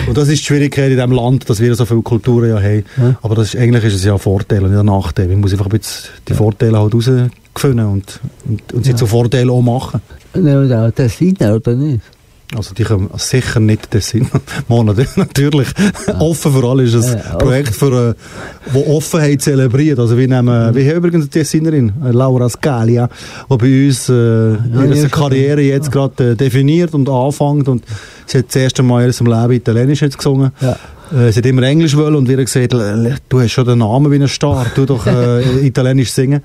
[0.07, 2.83] Und das ist die Schwierigkeit in diesem Land, dass wir so viele Kulturen ja haben.
[3.21, 5.27] Aber das ist, eigentlich ist es ja ein Vorteil und nicht ein Nachteil.
[5.27, 9.49] Man muss einfach ein bisschen die Vorteile halt rausfinden und, und, und sie zu Vorteilen
[9.49, 10.01] auch machen.
[10.33, 12.01] Da das rein, oder nicht?
[12.55, 14.29] Also die kommen sicher nicht Tessin.
[14.67, 15.67] Monate natürlich.
[16.19, 18.13] Offen für alle ist ein Ja, Projekt, für, äh,
[18.71, 19.99] wo Offenheit zelebriert.
[19.99, 23.09] Also wir nehmen, wir haben übrigens eine Tessinerin, äh, Laura Scalia,
[23.49, 27.83] die bei uns äh, ihre ja, Karriere jetzt gerade äh, definiert und anfängt und
[28.25, 30.51] sie hat das erste Mal in ihrem Leben Italienisch jetzt gesungen.
[31.11, 33.79] Äh, sie hat immer Englisch wollen und wir haben gesagt, "L- du hast schon den
[33.79, 36.41] Namen wie ein Star, du doch äh, Italienisch singen.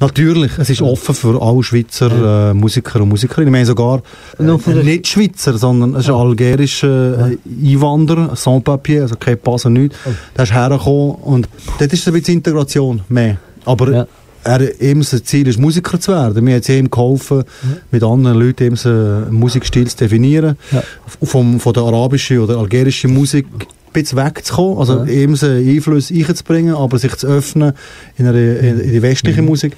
[0.00, 3.48] Natürlich, es ist offen für alle Schweizer äh, Musiker und Musikerinnen.
[3.48, 4.02] Ich meine sogar
[4.38, 7.36] äh, nicht Schweizer, sondern es ist ein algerischer äh,
[7.72, 9.96] Einwanderer, sans papier, also kein Pass und nichts.
[10.36, 11.48] Der ist hergekommen und
[11.78, 13.36] dort ist ein bisschen Integration mehr.
[13.64, 14.06] Aber Ja.
[14.42, 16.42] er, eben sein Ziel ist, Musiker zu werden.
[16.42, 17.44] Mir hat es ihm geholfen,
[17.92, 20.56] mit anderen Leuten eben so einen Musikstil zu definieren.
[20.72, 20.82] Ja.
[21.22, 23.46] Vom, von der arabischen oder algerischen Musik
[23.92, 25.06] bisschen wegzukommen, also Ja.
[25.06, 27.72] eben so Einfluss einzubringen, aber sich zu öffnen
[28.18, 29.76] in, eine, in, in die westliche Musik.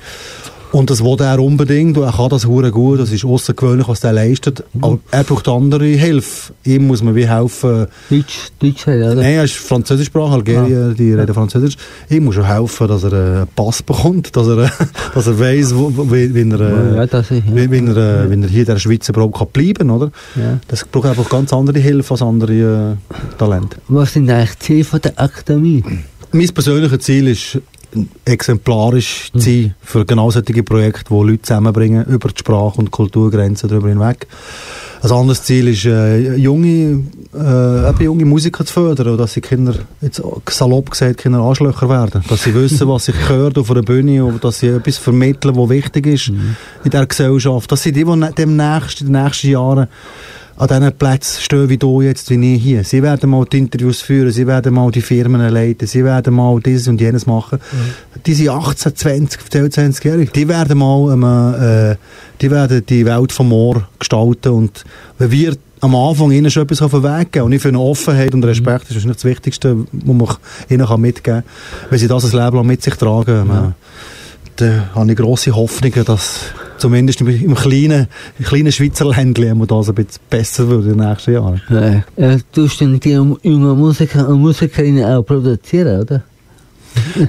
[0.74, 4.02] Und das will er unbedingt, und er kann das hure gut, das ist außergewöhnlich, was
[4.02, 6.52] er leistet, aber er braucht andere Hilfe.
[6.64, 9.14] Ihm muss man wie helfen, Deutsch, Deutsch oder?
[9.14, 11.76] Nein, er ist Französischsprache, Algerien, die reden Französisch.
[12.08, 14.68] Ich muss schon helfen, dass er einen Pass bekommt, dass er,
[15.14, 17.54] dass er weiss, wie, wie, er, äh, Ja, das ist, ja.
[17.54, 20.10] wie, wie, er, äh, wie er hier in der Schweiz überhaupt kann bleiben oder?
[20.34, 20.58] Ja.
[20.66, 23.76] Das braucht einfach ganz andere Hilfe als andere äh, Talente.
[23.86, 25.84] Was sind eigentlich die Ziele der Akademie?
[26.32, 27.60] Mein persönliches Ziel ist,
[28.24, 33.68] exemplarisch zu sein für genau solche Projekte, die Leute zusammenbringen, über die Sprach- und Kulturgrenzen
[33.68, 34.26] darüber hinweg.
[35.02, 40.22] Ein anderes Ziel ist, äh, junge, äh, junge Musiker zu fördern, dass sie Kinder, jetzt
[40.48, 42.24] salopp gesagt, Kinder Arschlöcher werden.
[42.26, 45.68] Dass sie wissen, was sich gehört auf einer Bühne, und dass sie etwas vermitteln, was
[45.68, 47.70] wichtig ist in der Gesellschaft.
[47.70, 49.88] Dass sie die, die ne- demnächst, in den nächsten Jahren
[50.56, 52.84] an diesen Plätzen stehen wie du jetzt, wie ich hier.
[52.84, 56.60] Sie werden mal die Interviews führen, sie werden mal die Firmen leiten, sie werden mal
[56.60, 57.58] dieses und jenes machen.
[58.24, 60.24] Die sind 18, 20, 22 Jahre.
[60.26, 61.96] Die werden mal, ähm, äh,
[62.40, 64.84] die werden die Welt vom Moor gestalten und
[65.18, 68.32] wenn wir am Anfang ihnen schon etwas auf den Weg geben und ich finde Offenheit
[68.32, 70.36] und Respekt das ist wahrscheinlich das Wichtigste, was man
[70.70, 73.50] ihnen kann mitgeben kann, wenn sie das ein Leben lang mit sich tragen.
[73.50, 73.74] Ähm,
[74.56, 76.40] da habe ich grosse Hoffnungen, dass
[76.78, 78.08] zumindest im, kleinen,
[78.42, 81.62] kleinen Schweizer Ländchen das ein bisschen besser wird in den nächsten Jahren.
[81.68, 82.02] Ja.
[82.16, 86.22] Äh, tust du die jungen Musiker und Musikerinnen auch produzieren, oder?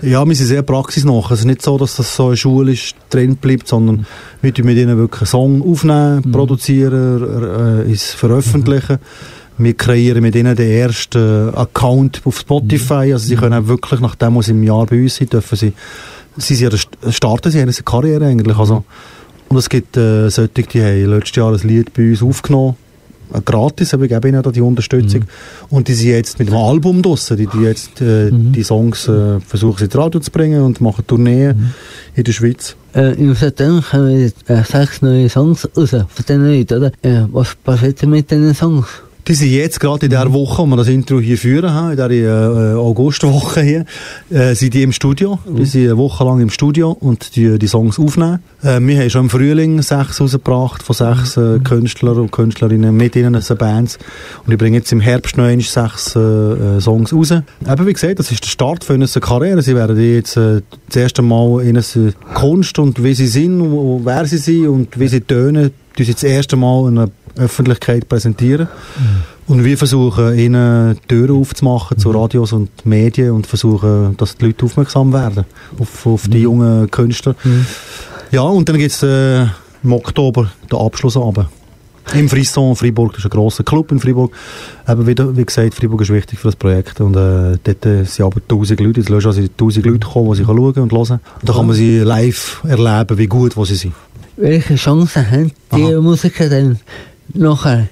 [0.04, 1.24] Ja, wir sind sehr praxisnah.
[1.32, 4.06] Es ist nicht so, dass das so schulisch drin bleibt, sondern
[4.41, 9.00] wir tun mit ihnen wirklich einen Song aufnehmen, produzieren, äh, es veröffentlichen.
[9.58, 13.14] Wir kreieren mit ihnen den ersten Account auf Spotify.
[13.14, 15.74] Also sie können auch wirklich, nachdem sie im Jahr bei uns sind, dürfen sie,
[16.38, 18.58] sie ja der- starten sie haben eine Karriere eigentlich.
[18.58, 18.84] Also,
[19.50, 22.76] und es gibt äh, solche, die haben letztes Jahr ein Lied bei uns aufgenommen.
[23.43, 25.24] Gratis, aber ich gebe ihnen da die Unterstützung.
[25.70, 27.38] Und die sind jetzt mit einem Album draussen.
[27.38, 31.74] Die, die jetzt äh, die Songs äh, versuchen ins Radio zu bringen und machen Tourneen
[32.16, 32.76] in der Schweiz.
[32.93, 36.91] Äh, Im September kommen jetzt äh, sechs neue Songs raus, von diesen Leuten, oder?
[37.02, 38.88] Äh, was passiert denn mit diesen Songs?
[39.28, 41.98] Die sind jetzt gerade in der Woche, wo wir das Intro hier führen, haben, in
[41.98, 43.86] der äh, Augustwoche hier,
[44.30, 45.40] äh, sind die im Studio.
[45.48, 48.44] Die sind eine Woche lang im Studio und die, die Songs aufnehmen.
[48.62, 53.16] Äh, wir haben schon im Frühling sechs rausgebracht von sechs äh, Künstlern und Künstlerinnen mit
[53.16, 53.98] ihnen, also Bands.
[54.46, 57.32] Und ich bringe jetzt im Herbst noch sechs äh, äh, Songs raus.
[57.32, 59.64] Eben wie gesagt, das ist der Start für eine Karriere.
[59.64, 64.06] Sie werden jetzt äh, das erste Mal in ihre Kunst und wie sie sind, und
[64.06, 68.08] wer sie sind und wie sie tönen, die sie das erste Mal in der Öffentlichkeit
[68.10, 68.68] präsentieren.
[69.48, 74.66] Und wir versuchen, ihnen Türen aufzumachen zu Radios und Medien und versuchen, dass die Leute
[74.66, 75.46] aufmerksam werden
[75.78, 77.36] auf, auf die jungen Künstler.
[78.32, 79.44] Ja, und dann gibt es äh,
[79.84, 81.48] im Oktober den Abschlussabend.
[82.14, 84.32] Im Frisson, Freiburg, das ist ein grosser Club in Freiburg.
[84.88, 87.02] Eben wieder, wie gesagt, Freiburg ist wichtig für das Projekt.
[87.02, 90.38] Und äh, dort äh, sind aber tausend Leute, jetzt lösen also tausend Leute gekommen, die
[90.38, 91.20] sie schauen und hören.
[91.42, 93.94] Und da kann man sie live erleben, wie gut wo sie sind.
[94.38, 96.80] Welche Chancen haben die Musiker denn
[97.36, 97.88] nachher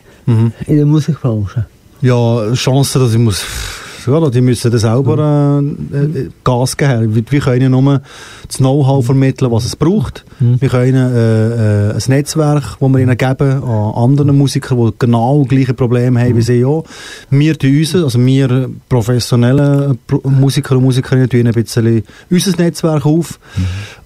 [0.68, 1.66] in der Musikbranche?
[2.02, 3.46] Ja, Chancen, dass ich muss,
[4.06, 7.16] ja, die müssen das selber äh, äh, Gas geben.
[7.16, 8.02] Wir, wir können nur
[8.46, 10.26] das Know-how vermitteln, was es braucht.
[10.60, 15.46] Wir können äh, äh, ein Netzwerk, das wir ihnen geben an anderen Musikern, die genau
[15.46, 16.84] gleiche Probleme haben wie sie auch.
[17.30, 23.06] Wir tun uns, also wir professionellen Pro Musiker und Musikerinnen tun ein bisschen unser Netzwerk
[23.06, 23.40] auf.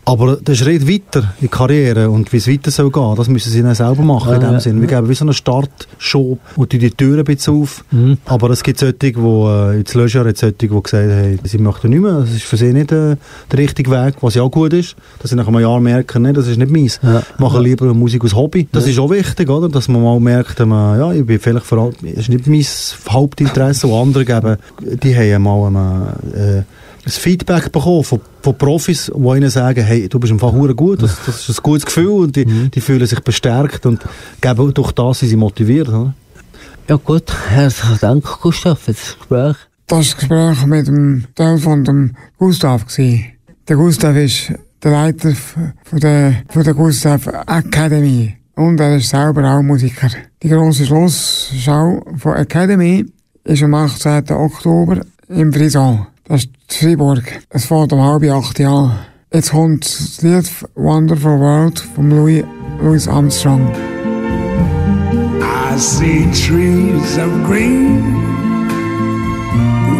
[0.08, 3.51] Aber der Schritt weiter in die Karriere und wie es weiter soll gehen, das müssen
[3.51, 4.60] sie dann selber machen in Ja, dem ja.
[4.62, 4.80] Sinn.
[4.80, 7.84] Wir geben wie so einen Startschub und die Türen ein bisschen auf.
[8.26, 11.89] Aber es gibt solche, die, äh, jetzt Leisure hat solche, die gesagt haben, sie möchten
[11.89, 13.18] nicht mehr, das ist für sie nicht äh,
[13.51, 16.32] der richtige Weg, was ja auch gut ist, dass sie nach einem Jahr merken, nee,
[16.32, 17.01] das ist nicht meins.
[17.03, 17.22] Ja.
[17.38, 18.66] Machen lieber Musik als Hobby.
[18.72, 19.68] Das ist auch wichtig, oder?
[19.68, 22.66] Dass man mal merkt, ähm, ja, ich bin vielleicht vor allem, das ist nicht mein
[23.14, 24.55] Hauptinteresse, und andere geben,
[25.03, 26.62] die haben mal äh,
[27.08, 30.76] ein Feedback bekommen von, von Profis, die ihnen sagen, hey, du bist im Fall hure
[30.76, 34.03] gut, das, das ist ein gutes Gefühl und die, die fühlen sich bestärkt und
[34.41, 35.88] geben durch das sind sie motiviert.
[35.88, 36.14] Oder?
[36.89, 39.55] Ja gut, herzlichen Dank, Gustav, für das Gespräch.
[39.88, 43.26] Das Gespräch mit dem Teil von dem Gustav gsi.
[43.70, 44.51] Der Gustav ist
[44.84, 45.34] der Leiter
[45.84, 48.36] von der, von der Gustav Academy.
[48.55, 50.10] Und er ist selber auch Musiker.
[50.43, 53.05] Die grosse Schlussschau von Academy
[53.45, 54.30] ist am 18.
[54.32, 56.08] Oktober im Frison.
[56.30, 57.24] Das ist Freiburg.
[57.50, 59.00] Es fängt um halb acht an.
[59.34, 62.44] Jetzt kommt das Lied Wonderful World von Louis,
[62.82, 63.72] Louis Armstrong.
[65.42, 68.04] I see trees of green,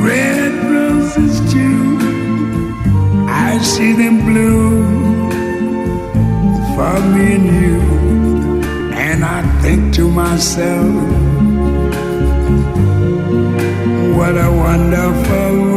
[0.04, 1.98] red roses too.
[3.30, 5.32] I see them bloom
[6.76, 7.80] for me and you.
[8.92, 10.94] And I think to myself,
[14.18, 15.77] what a wonderful world.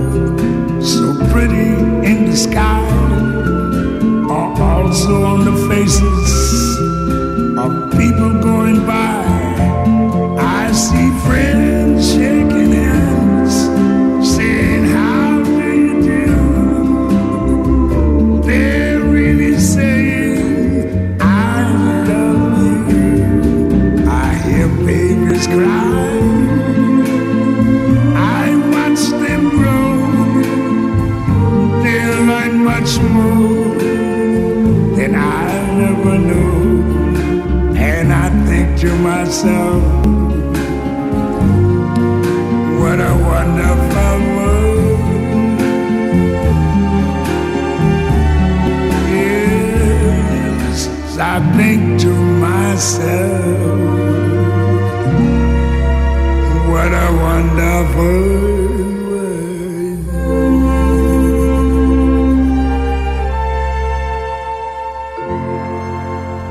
[2.31, 2.79] the sky
[4.29, 6.77] are also on the faces
[7.57, 9.30] of people going by.
[39.31, 39.83] Myself,
[42.81, 44.99] what a wonderful world.
[49.15, 50.77] Yes,
[51.17, 52.13] I think to
[52.43, 53.79] myself,
[56.67, 58.51] what a wonderful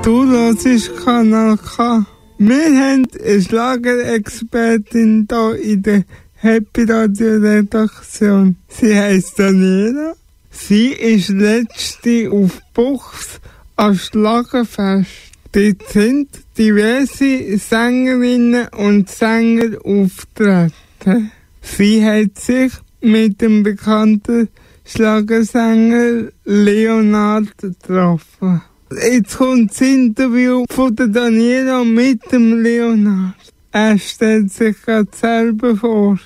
[0.03, 2.09] Du hörst Kanal K.
[2.43, 6.05] Wir haben eine Schlagerexpertin hier in der
[6.36, 8.57] Happy Radio Redaktion.
[8.66, 10.14] Sie heisst Daniela.
[10.51, 13.41] Sie ist letzte auf Buchs
[13.76, 15.11] am Schlagerfest.
[15.53, 21.30] Dort sind diverse Sängerinnen und Sänger auftreten.
[21.61, 22.72] Sie hat sich
[23.03, 24.49] mit dem bekannten
[24.86, 28.62] Schlagersänger Leonard getroffen.
[28.93, 33.34] Jetzt kommt das Interview von der Daniela mit dem Leonard.
[33.70, 36.18] Er stellt sich gerade selber vor.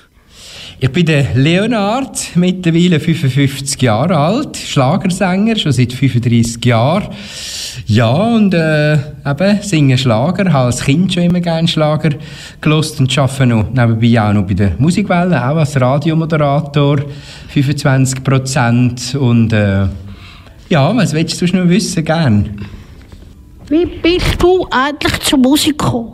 [0.79, 7.09] Ich bin der Leonard, mittlerweile 55 Jahre alt, Schlagersänger, schon seit 35 Jahren.
[7.85, 12.15] Ja, und äh, eben, singe Schlager, habe als Kind schon immer gerne Schlager
[12.61, 16.97] gelost und arbeite noch, nebenbei auch noch bei der Musikwelle, auch als Radiomoderator,
[17.49, 19.15] 25 Prozent.
[19.15, 19.85] Und äh,
[20.69, 22.65] ja, was willst du noch wissen, gern?
[23.67, 26.13] Wie bist du eigentlich zur Musik gekommen?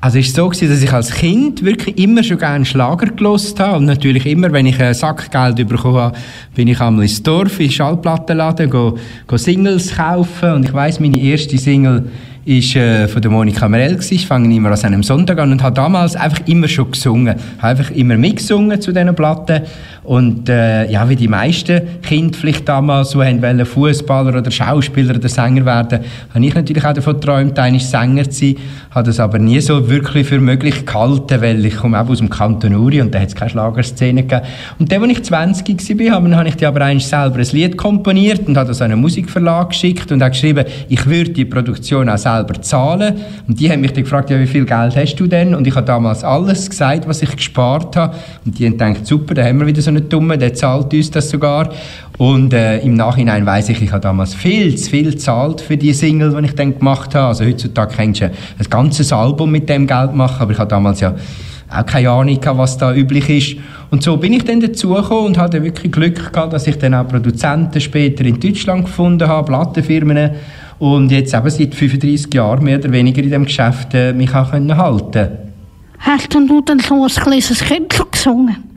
[0.00, 3.60] Also es war so, gewesen, dass ich als Kind wirklich immer schon gerne Schlager gelost
[3.60, 3.78] habe.
[3.78, 6.18] Und natürlich immer, wenn ich ein Sackgeld bekommen habe,
[6.56, 10.54] bin ich einmal ins Dorf, in den Schallplattenladen, go, go Singles kaufen.
[10.54, 12.10] Und ich weiss, meine erste Single
[12.44, 13.98] ist äh, von der Monika Merell.
[14.10, 17.36] Ich fange immer an einem Sonntag an und habe damals einfach immer schon gesungen.
[17.58, 19.62] Habe einfach immer mitgesungen zu diesen Platten.
[20.02, 25.28] Und äh, ja, wie die meisten Kinder vielleicht damals haben wollen, Fußballer oder Schauspieler oder
[25.28, 26.00] Sänger werden,
[26.34, 28.56] habe ich natürlich auch davon geträumt, eigentlich Sänger zu sein.
[28.90, 32.28] Habe das aber nie so wirklich für möglich gehalten, weil ich komme auch aus dem
[32.28, 34.42] Kanton Uri und da hat es keine Schlagerszene gegeben.
[34.80, 37.76] Und dann, als ich 20 war, habe, habe ich dir aber eigentlich selber ein Lied
[37.76, 42.08] komponiert und habe das an einen Musikverlag geschickt und habe geschrieben, ich würde die Produktion
[42.08, 43.20] auch selber zahlen.
[43.46, 45.54] Und die haben mich dann gefragt, ja, wie viel Geld hast du denn?
[45.54, 48.14] Und ich habe damals alles gesagt, was ich gespart habe.
[48.44, 51.10] Und die haben gedacht, super, da haben wir wieder so einen Dummen, der zahlt uns
[51.10, 51.70] das sogar.
[52.18, 55.92] Und äh, im Nachhinein weiß ich, ich habe damals viel zu viel gezahlt für die
[55.92, 57.28] Single, die ich dann gemacht habe.
[57.28, 58.32] Also heutzutage kannst du ein
[58.70, 61.14] ganzes Album mit dem Geld machen, aber ich habe damals ja
[61.74, 63.56] auch keine Ahnung was da üblich ist.
[63.90, 67.08] Und so bin ich dann dazugekommen und hatte wirklich Glück gehabt, dass ich dann auch
[67.08, 70.30] Produzenten später in Deutschland gefunden habe, Plattenfirmen
[70.82, 74.50] und jetzt eben seit 35 Jahren mehr oder weniger in dem Geschäft äh, mich auch
[74.50, 75.28] können halten
[76.00, 78.71] Hast denn du dann so ein kleines Kind gesungen?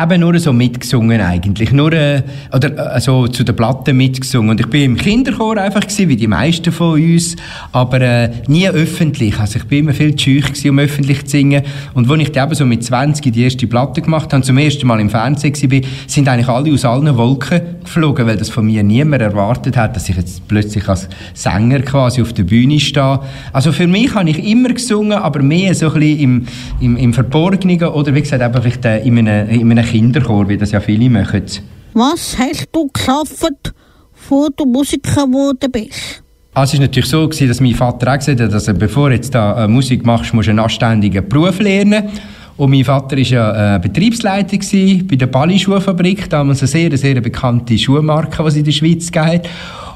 [0.00, 1.72] Eben nur so mitgesungen eigentlich.
[1.72, 2.22] Nur, äh,
[2.52, 4.50] oder äh, so zu der Platte mitgesungen.
[4.50, 7.36] Und ich bin im Kinderchor einfach gewesen, wie die meisten von uns,
[7.72, 9.38] aber äh, nie öffentlich.
[9.38, 11.62] Also ich bin immer viel zu gewesen, um öffentlich zu singen.
[11.94, 14.86] Und als ich dann eben so mit 20 die erste Platte gemacht habe, zum ersten
[14.86, 18.82] Mal im Fernsehen war, sind eigentlich alle aus allen Wolken geflogen, weil das von mir
[18.82, 23.20] niemand erwartet hat, dass ich jetzt plötzlich als Sänger quasi auf der Bühne stehe.
[23.52, 26.46] Also für mich habe ich immer gesungen, aber mehr so ein bisschen im,
[26.80, 30.56] im, im Verborgenen oder wie gesagt eben vielleicht äh, in einem, in einem Kinderchor, wie
[30.56, 31.44] das ja viele machen.
[31.94, 33.72] Was hast du geschafft,
[34.12, 36.22] bevor du Musiker geworden bist?
[36.54, 39.08] Also es war natürlich so, gewesen, dass mein Vater auch gesagt hat, dass er, bevor
[39.08, 42.04] du jetzt da äh, Musik machst, musst du einen anständigen Beruf lernen.
[42.56, 46.98] Und mein Vater war ja äh, Betriebsleiter gewesen bei der Bali Schuhfabrik, damals eine sehr,
[46.98, 49.48] sehr bekannte Schuhmarke, die es in der Schweiz gibt.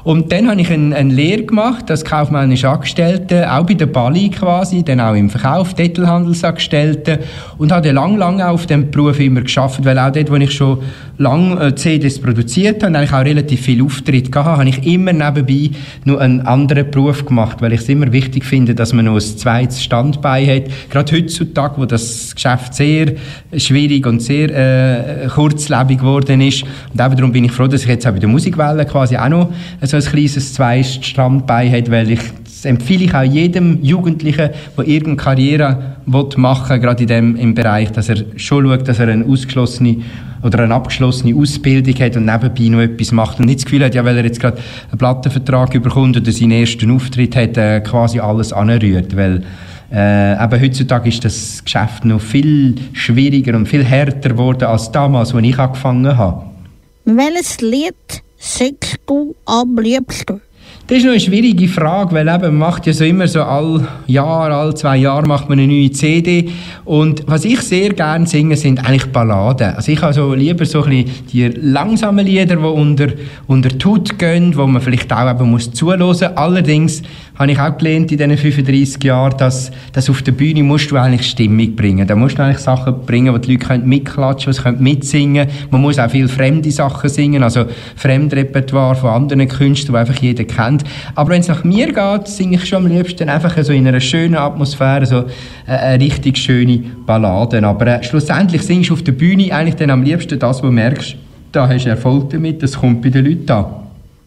[0.03, 4.29] Und dann habe ich eine, eine Lehre gemacht als kaufmännischer Angestellte, auch bei der Bali
[4.29, 7.19] quasi, dann auch im Verkauf, Detailhandelsangestellte
[7.57, 10.79] und habe dann lang, auf dem Beruf immer geschafft, weil auch dort, wo ich schon
[11.17, 15.13] lang äh, CDs produziert habe und eigentlich auch relativ viel Auftritt gehabt habe, ich immer
[15.13, 15.69] nebenbei
[16.03, 19.21] noch einen anderen Beruf gemacht, weil ich es immer wichtig finde, dass man noch ein
[19.21, 20.63] zweites Standbein hat.
[20.89, 23.13] Gerade heutzutage, wo das Geschäft sehr
[23.55, 26.63] schwierig und sehr äh, kurzlebig geworden ist.
[26.63, 29.29] Und eben darum bin ich froh, dass ich jetzt auch bei der Musikwelle quasi auch
[29.29, 29.53] noch
[30.01, 34.87] so ein kleines zweites Standbein habe, weil ich das empfehle ich auch jedem Jugendlichen, der
[34.87, 39.09] irgendeine Karriere machen will, gerade in dem im Bereich, dass er schon schaut, dass er
[39.09, 39.97] eine ausgeschlossene
[40.43, 43.95] oder eine abgeschlossene Ausbildung hat und nebenbei noch etwas macht und nicht das Gefühl hat,
[43.95, 44.57] ja, weil er jetzt gerade
[44.89, 49.43] einen Plattenvertrag bekommt oder seinen ersten Auftritt hat, äh, quasi alles anrührt, weil
[49.91, 55.33] äh, eben heutzutage ist das Geschäft noch viel schwieriger und viel härter geworden als damals,
[55.33, 56.45] als ich angefangen habe.
[57.05, 60.41] Welches Lied singst du am liebsten?
[60.87, 63.87] Das ist noch eine schwierige Frage, weil eben man macht ja so immer so all
[64.05, 66.49] Jahr, all zwei Jahre macht man eine neue CD
[66.83, 69.75] und was ich sehr gerne singe, sind eigentlich Balladen.
[69.75, 73.07] Also ich habe so lieber so ein bisschen die langsamen Lieder, die unter,
[73.47, 76.01] unter Haut gehen, wo man vielleicht auch eben muss zuhören.
[76.35, 77.01] Allerdings
[77.35, 80.97] habe ich auch gelernt in diesen 35 Jahren, dass, dass auf der Bühne musst du
[80.97, 82.05] eigentlich Stimmung bringen.
[82.07, 85.47] Da musst du eigentlich Sachen bringen, wo die Leute können mitklatschen, was können mitsingen.
[85.71, 87.65] Man muss auch viel fremde Sachen singen, also
[87.95, 90.83] Fremdrepertoire von anderen Künstlern, die einfach jeder kennt.
[91.15, 93.99] Aber wenn es nach mir geht, singe ich schon am liebsten einfach so in einer
[93.99, 95.25] schönen Atmosphäre, so
[95.65, 97.65] äh, eine richtig schöne Balladen.
[97.65, 100.73] Aber äh, schlussendlich singst du auf der Bühne eigentlich dann am liebsten das, wo du
[100.73, 101.15] merkst,
[101.51, 103.82] da hast du Erfolg damit, das kommt bei den Leuten an.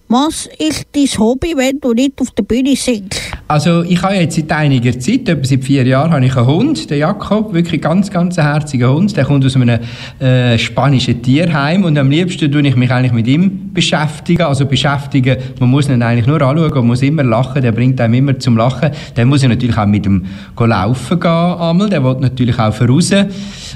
[0.08, 3.20] Was ist dein Hobby, wenn du nicht auf der Bühne singst?
[3.48, 6.88] Also ich habe jetzt seit einiger Zeit, etwa seit vier Jahren, habe ich einen Hund,
[6.88, 9.16] den Jakob, wirklich ganz, ganz herziger Hund.
[9.16, 9.80] Der kommt aus einem
[10.20, 14.42] äh, spanischen Tierheim und am liebsten tue ich mich eigentlich mit ihm beschäftigen.
[14.42, 18.14] Also beschäftigen, man muss ihn eigentlich nur anschauen, man muss immer lachen, der bringt einem
[18.14, 18.90] immer zum Lachen.
[19.14, 20.24] Dann muss ich natürlich auch mit ihm
[20.56, 21.90] laufen gehen, einmal.
[21.90, 23.10] der will natürlich auch voraus.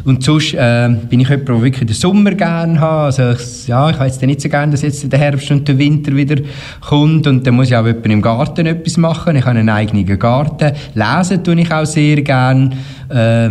[0.04, 3.18] Und sonst äh, bin ich jemand, der wirklich den Sommer gerne hat.
[3.18, 3.22] Also
[3.66, 6.42] ja, ich habe jetzt nicht so gerne, dass jetzt der Herbst und der Winter wieder
[6.80, 9.36] kommt und dann muss ich auch jemand im Garten etwas machen.
[9.36, 10.72] Ich habe einen eigenen Garten.
[10.94, 12.74] Lesen tue ich auch sehr gern.
[13.08, 13.50] Äh,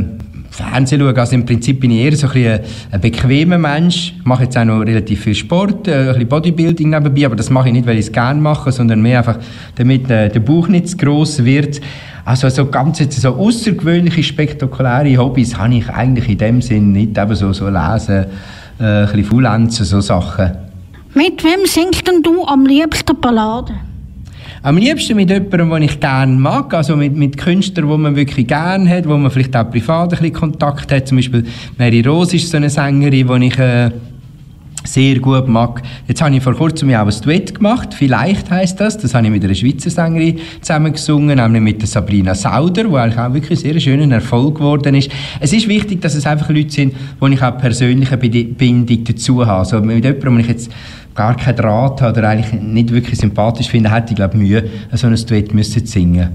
[0.52, 2.60] Fernsehen schauen, also im Prinzip bin ich eher so ein,
[2.92, 4.14] ein bequemer Mensch.
[4.18, 7.50] Ich mache jetzt auch noch relativ viel Sport, äh, ein bisschen Bodybuilding nebenbei, aber das
[7.50, 9.38] mache ich nicht, weil ich es gerne mache, sondern mehr einfach,
[9.76, 11.80] damit äh, der Bauch nicht zu gross wird.
[12.26, 17.18] Also so ganz jetzt so außergewöhnliche, spektakuläre Hobbys habe ich eigentlich in dem Sinn nicht,
[17.18, 18.26] eben so, so lesen,
[18.80, 20.69] äh, ein bisschen Faulenzen, so Sachen.
[21.14, 23.78] Mit wem singst denn du am liebsten Balladen?
[24.62, 28.46] Am liebsten mit jemandem, den ich gerne mag, also mit, mit Künstlern, die man wirklich
[28.46, 31.08] gerne hat, wo man vielleicht auch privat ein bisschen Kontakt hat.
[31.08, 31.46] Zum Beispiel
[31.78, 33.90] Mary Rose ist so eine Sängerin, die ich äh,
[34.84, 35.82] sehr gut mag.
[36.08, 38.98] Jetzt habe ich vor kurzem auch ein Duett gemacht, «Vielleicht» heisst das.
[38.98, 42.96] Das habe ich mit einer Schweizer Sängerin zusammen gesungen, nämlich mit der Sabrina Sauder, die
[42.96, 45.10] eigentlich auch wirklich sehr schönen Erfolg geworden ist.
[45.40, 49.60] Es ist wichtig, dass es einfach Leute sind, wo ich auch persönliche Bindung dazu habe.
[49.60, 50.72] Also mit jemandem, wo ich jetzt
[51.20, 55.06] gar keinen Draht habe oder eigentlich nicht wirklich sympathisch finde, hätte ich glaube Mühe, so
[55.06, 56.30] ein Duett müssen zu singen.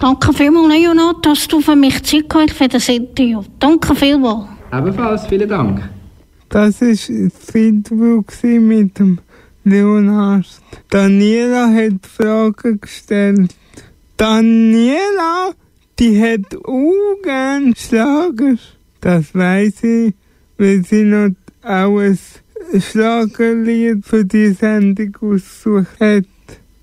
[0.00, 3.42] Danke vielmals, Leonard, dass du für mich Zeit gehabt hast für das Interview.
[3.58, 4.46] Danke vielmals.
[4.72, 5.90] Ebenfalls, vielen Dank.
[6.48, 8.22] Das war das Interview
[8.60, 9.18] mit dem
[9.64, 10.46] Leonard.
[10.88, 13.54] Daniela hat Fragen gestellt.
[14.16, 15.50] Daniela,
[15.98, 18.54] die hat auch gern Schlager.
[19.02, 20.14] Das weiß ich,
[20.56, 21.32] weil sie noch
[21.62, 22.18] auch ein
[22.76, 26.24] Schlagerlied für die Sendung ausgesucht hat.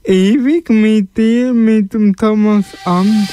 [0.04, 3.32] Ewig mit dir, mit dem Thomas Anders.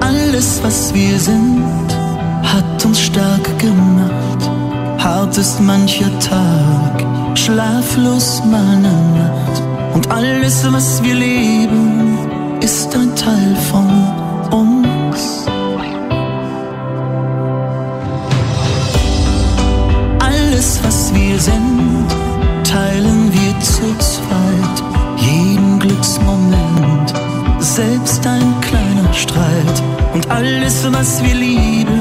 [0.00, 1.88] Alles, was wir sind,
[2.42, 4.37] hat uns stark gemacht
[5.28, 7.04] hart ist mancher Tag,
[7.36, 9.62] schlaflos meine Nacht.
[9.94, 12.18] Und alles, was wir leben,
[12.60, 13.88] ist ein Teil von
[14.50, 15.46] uns.
[20.18, 22.06] Alles, was wir sind,
[22.64, 24.76] teilen wir zu zweit.
[25.16, 27.12] Jeden Glücksmoment,
[27.58, 29.82] selbst ein kleiner Streit.
[30.14, 31.97] Und alles, was wir lieben,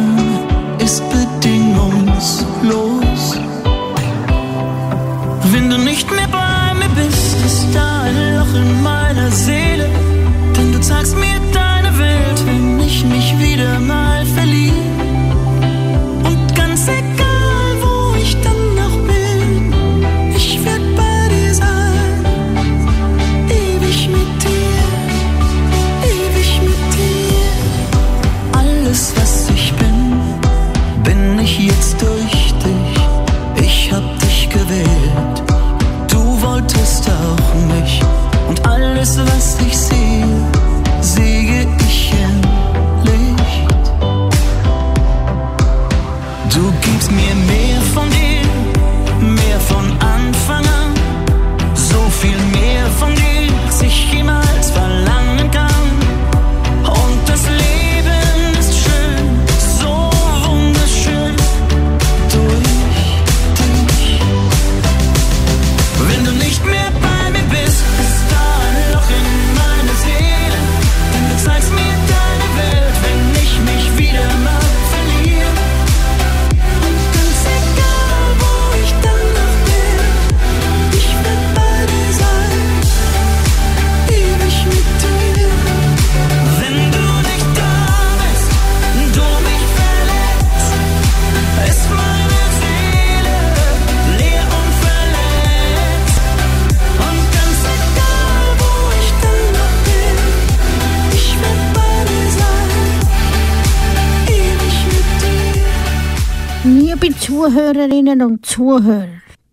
[107.67, 109.09] Zuhörerinnen und Zuhörer.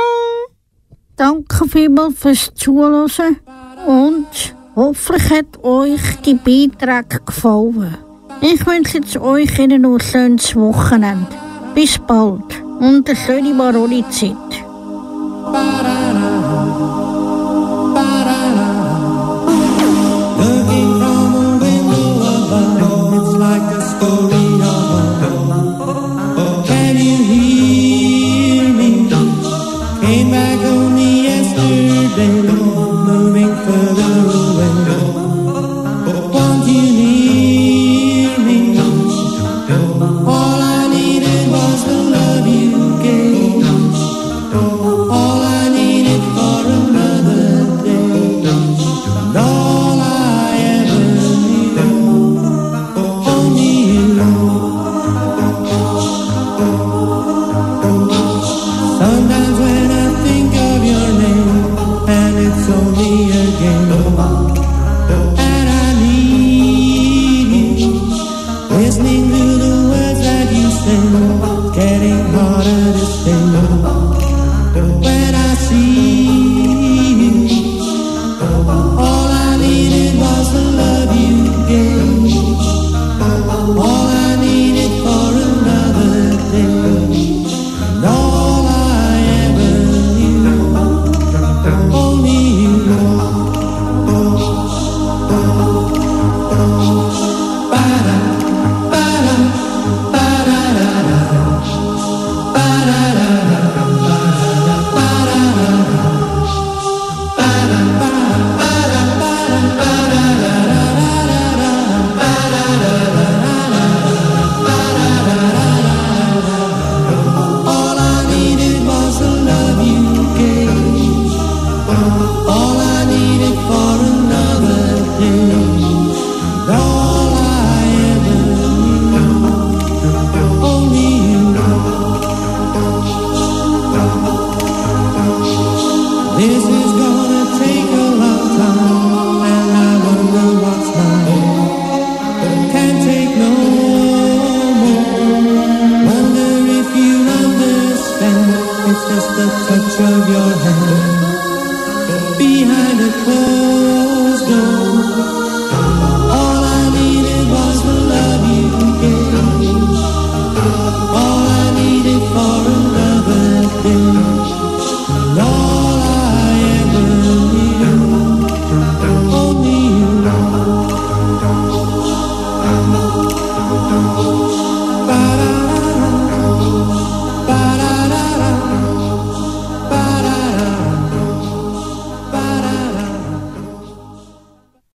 [1.17, 3.39] Danke vielmals fürs Zuhören
[3.87, 8.06] und hoffentlich hat euch die Beiträge gefallen.
[8.41, 11.27] Ich wünsche jetzt euch Ihnen ein schönes Wochenende.
[11.73, 14.35] Bis bald und eine schöne Maroni-Zeit.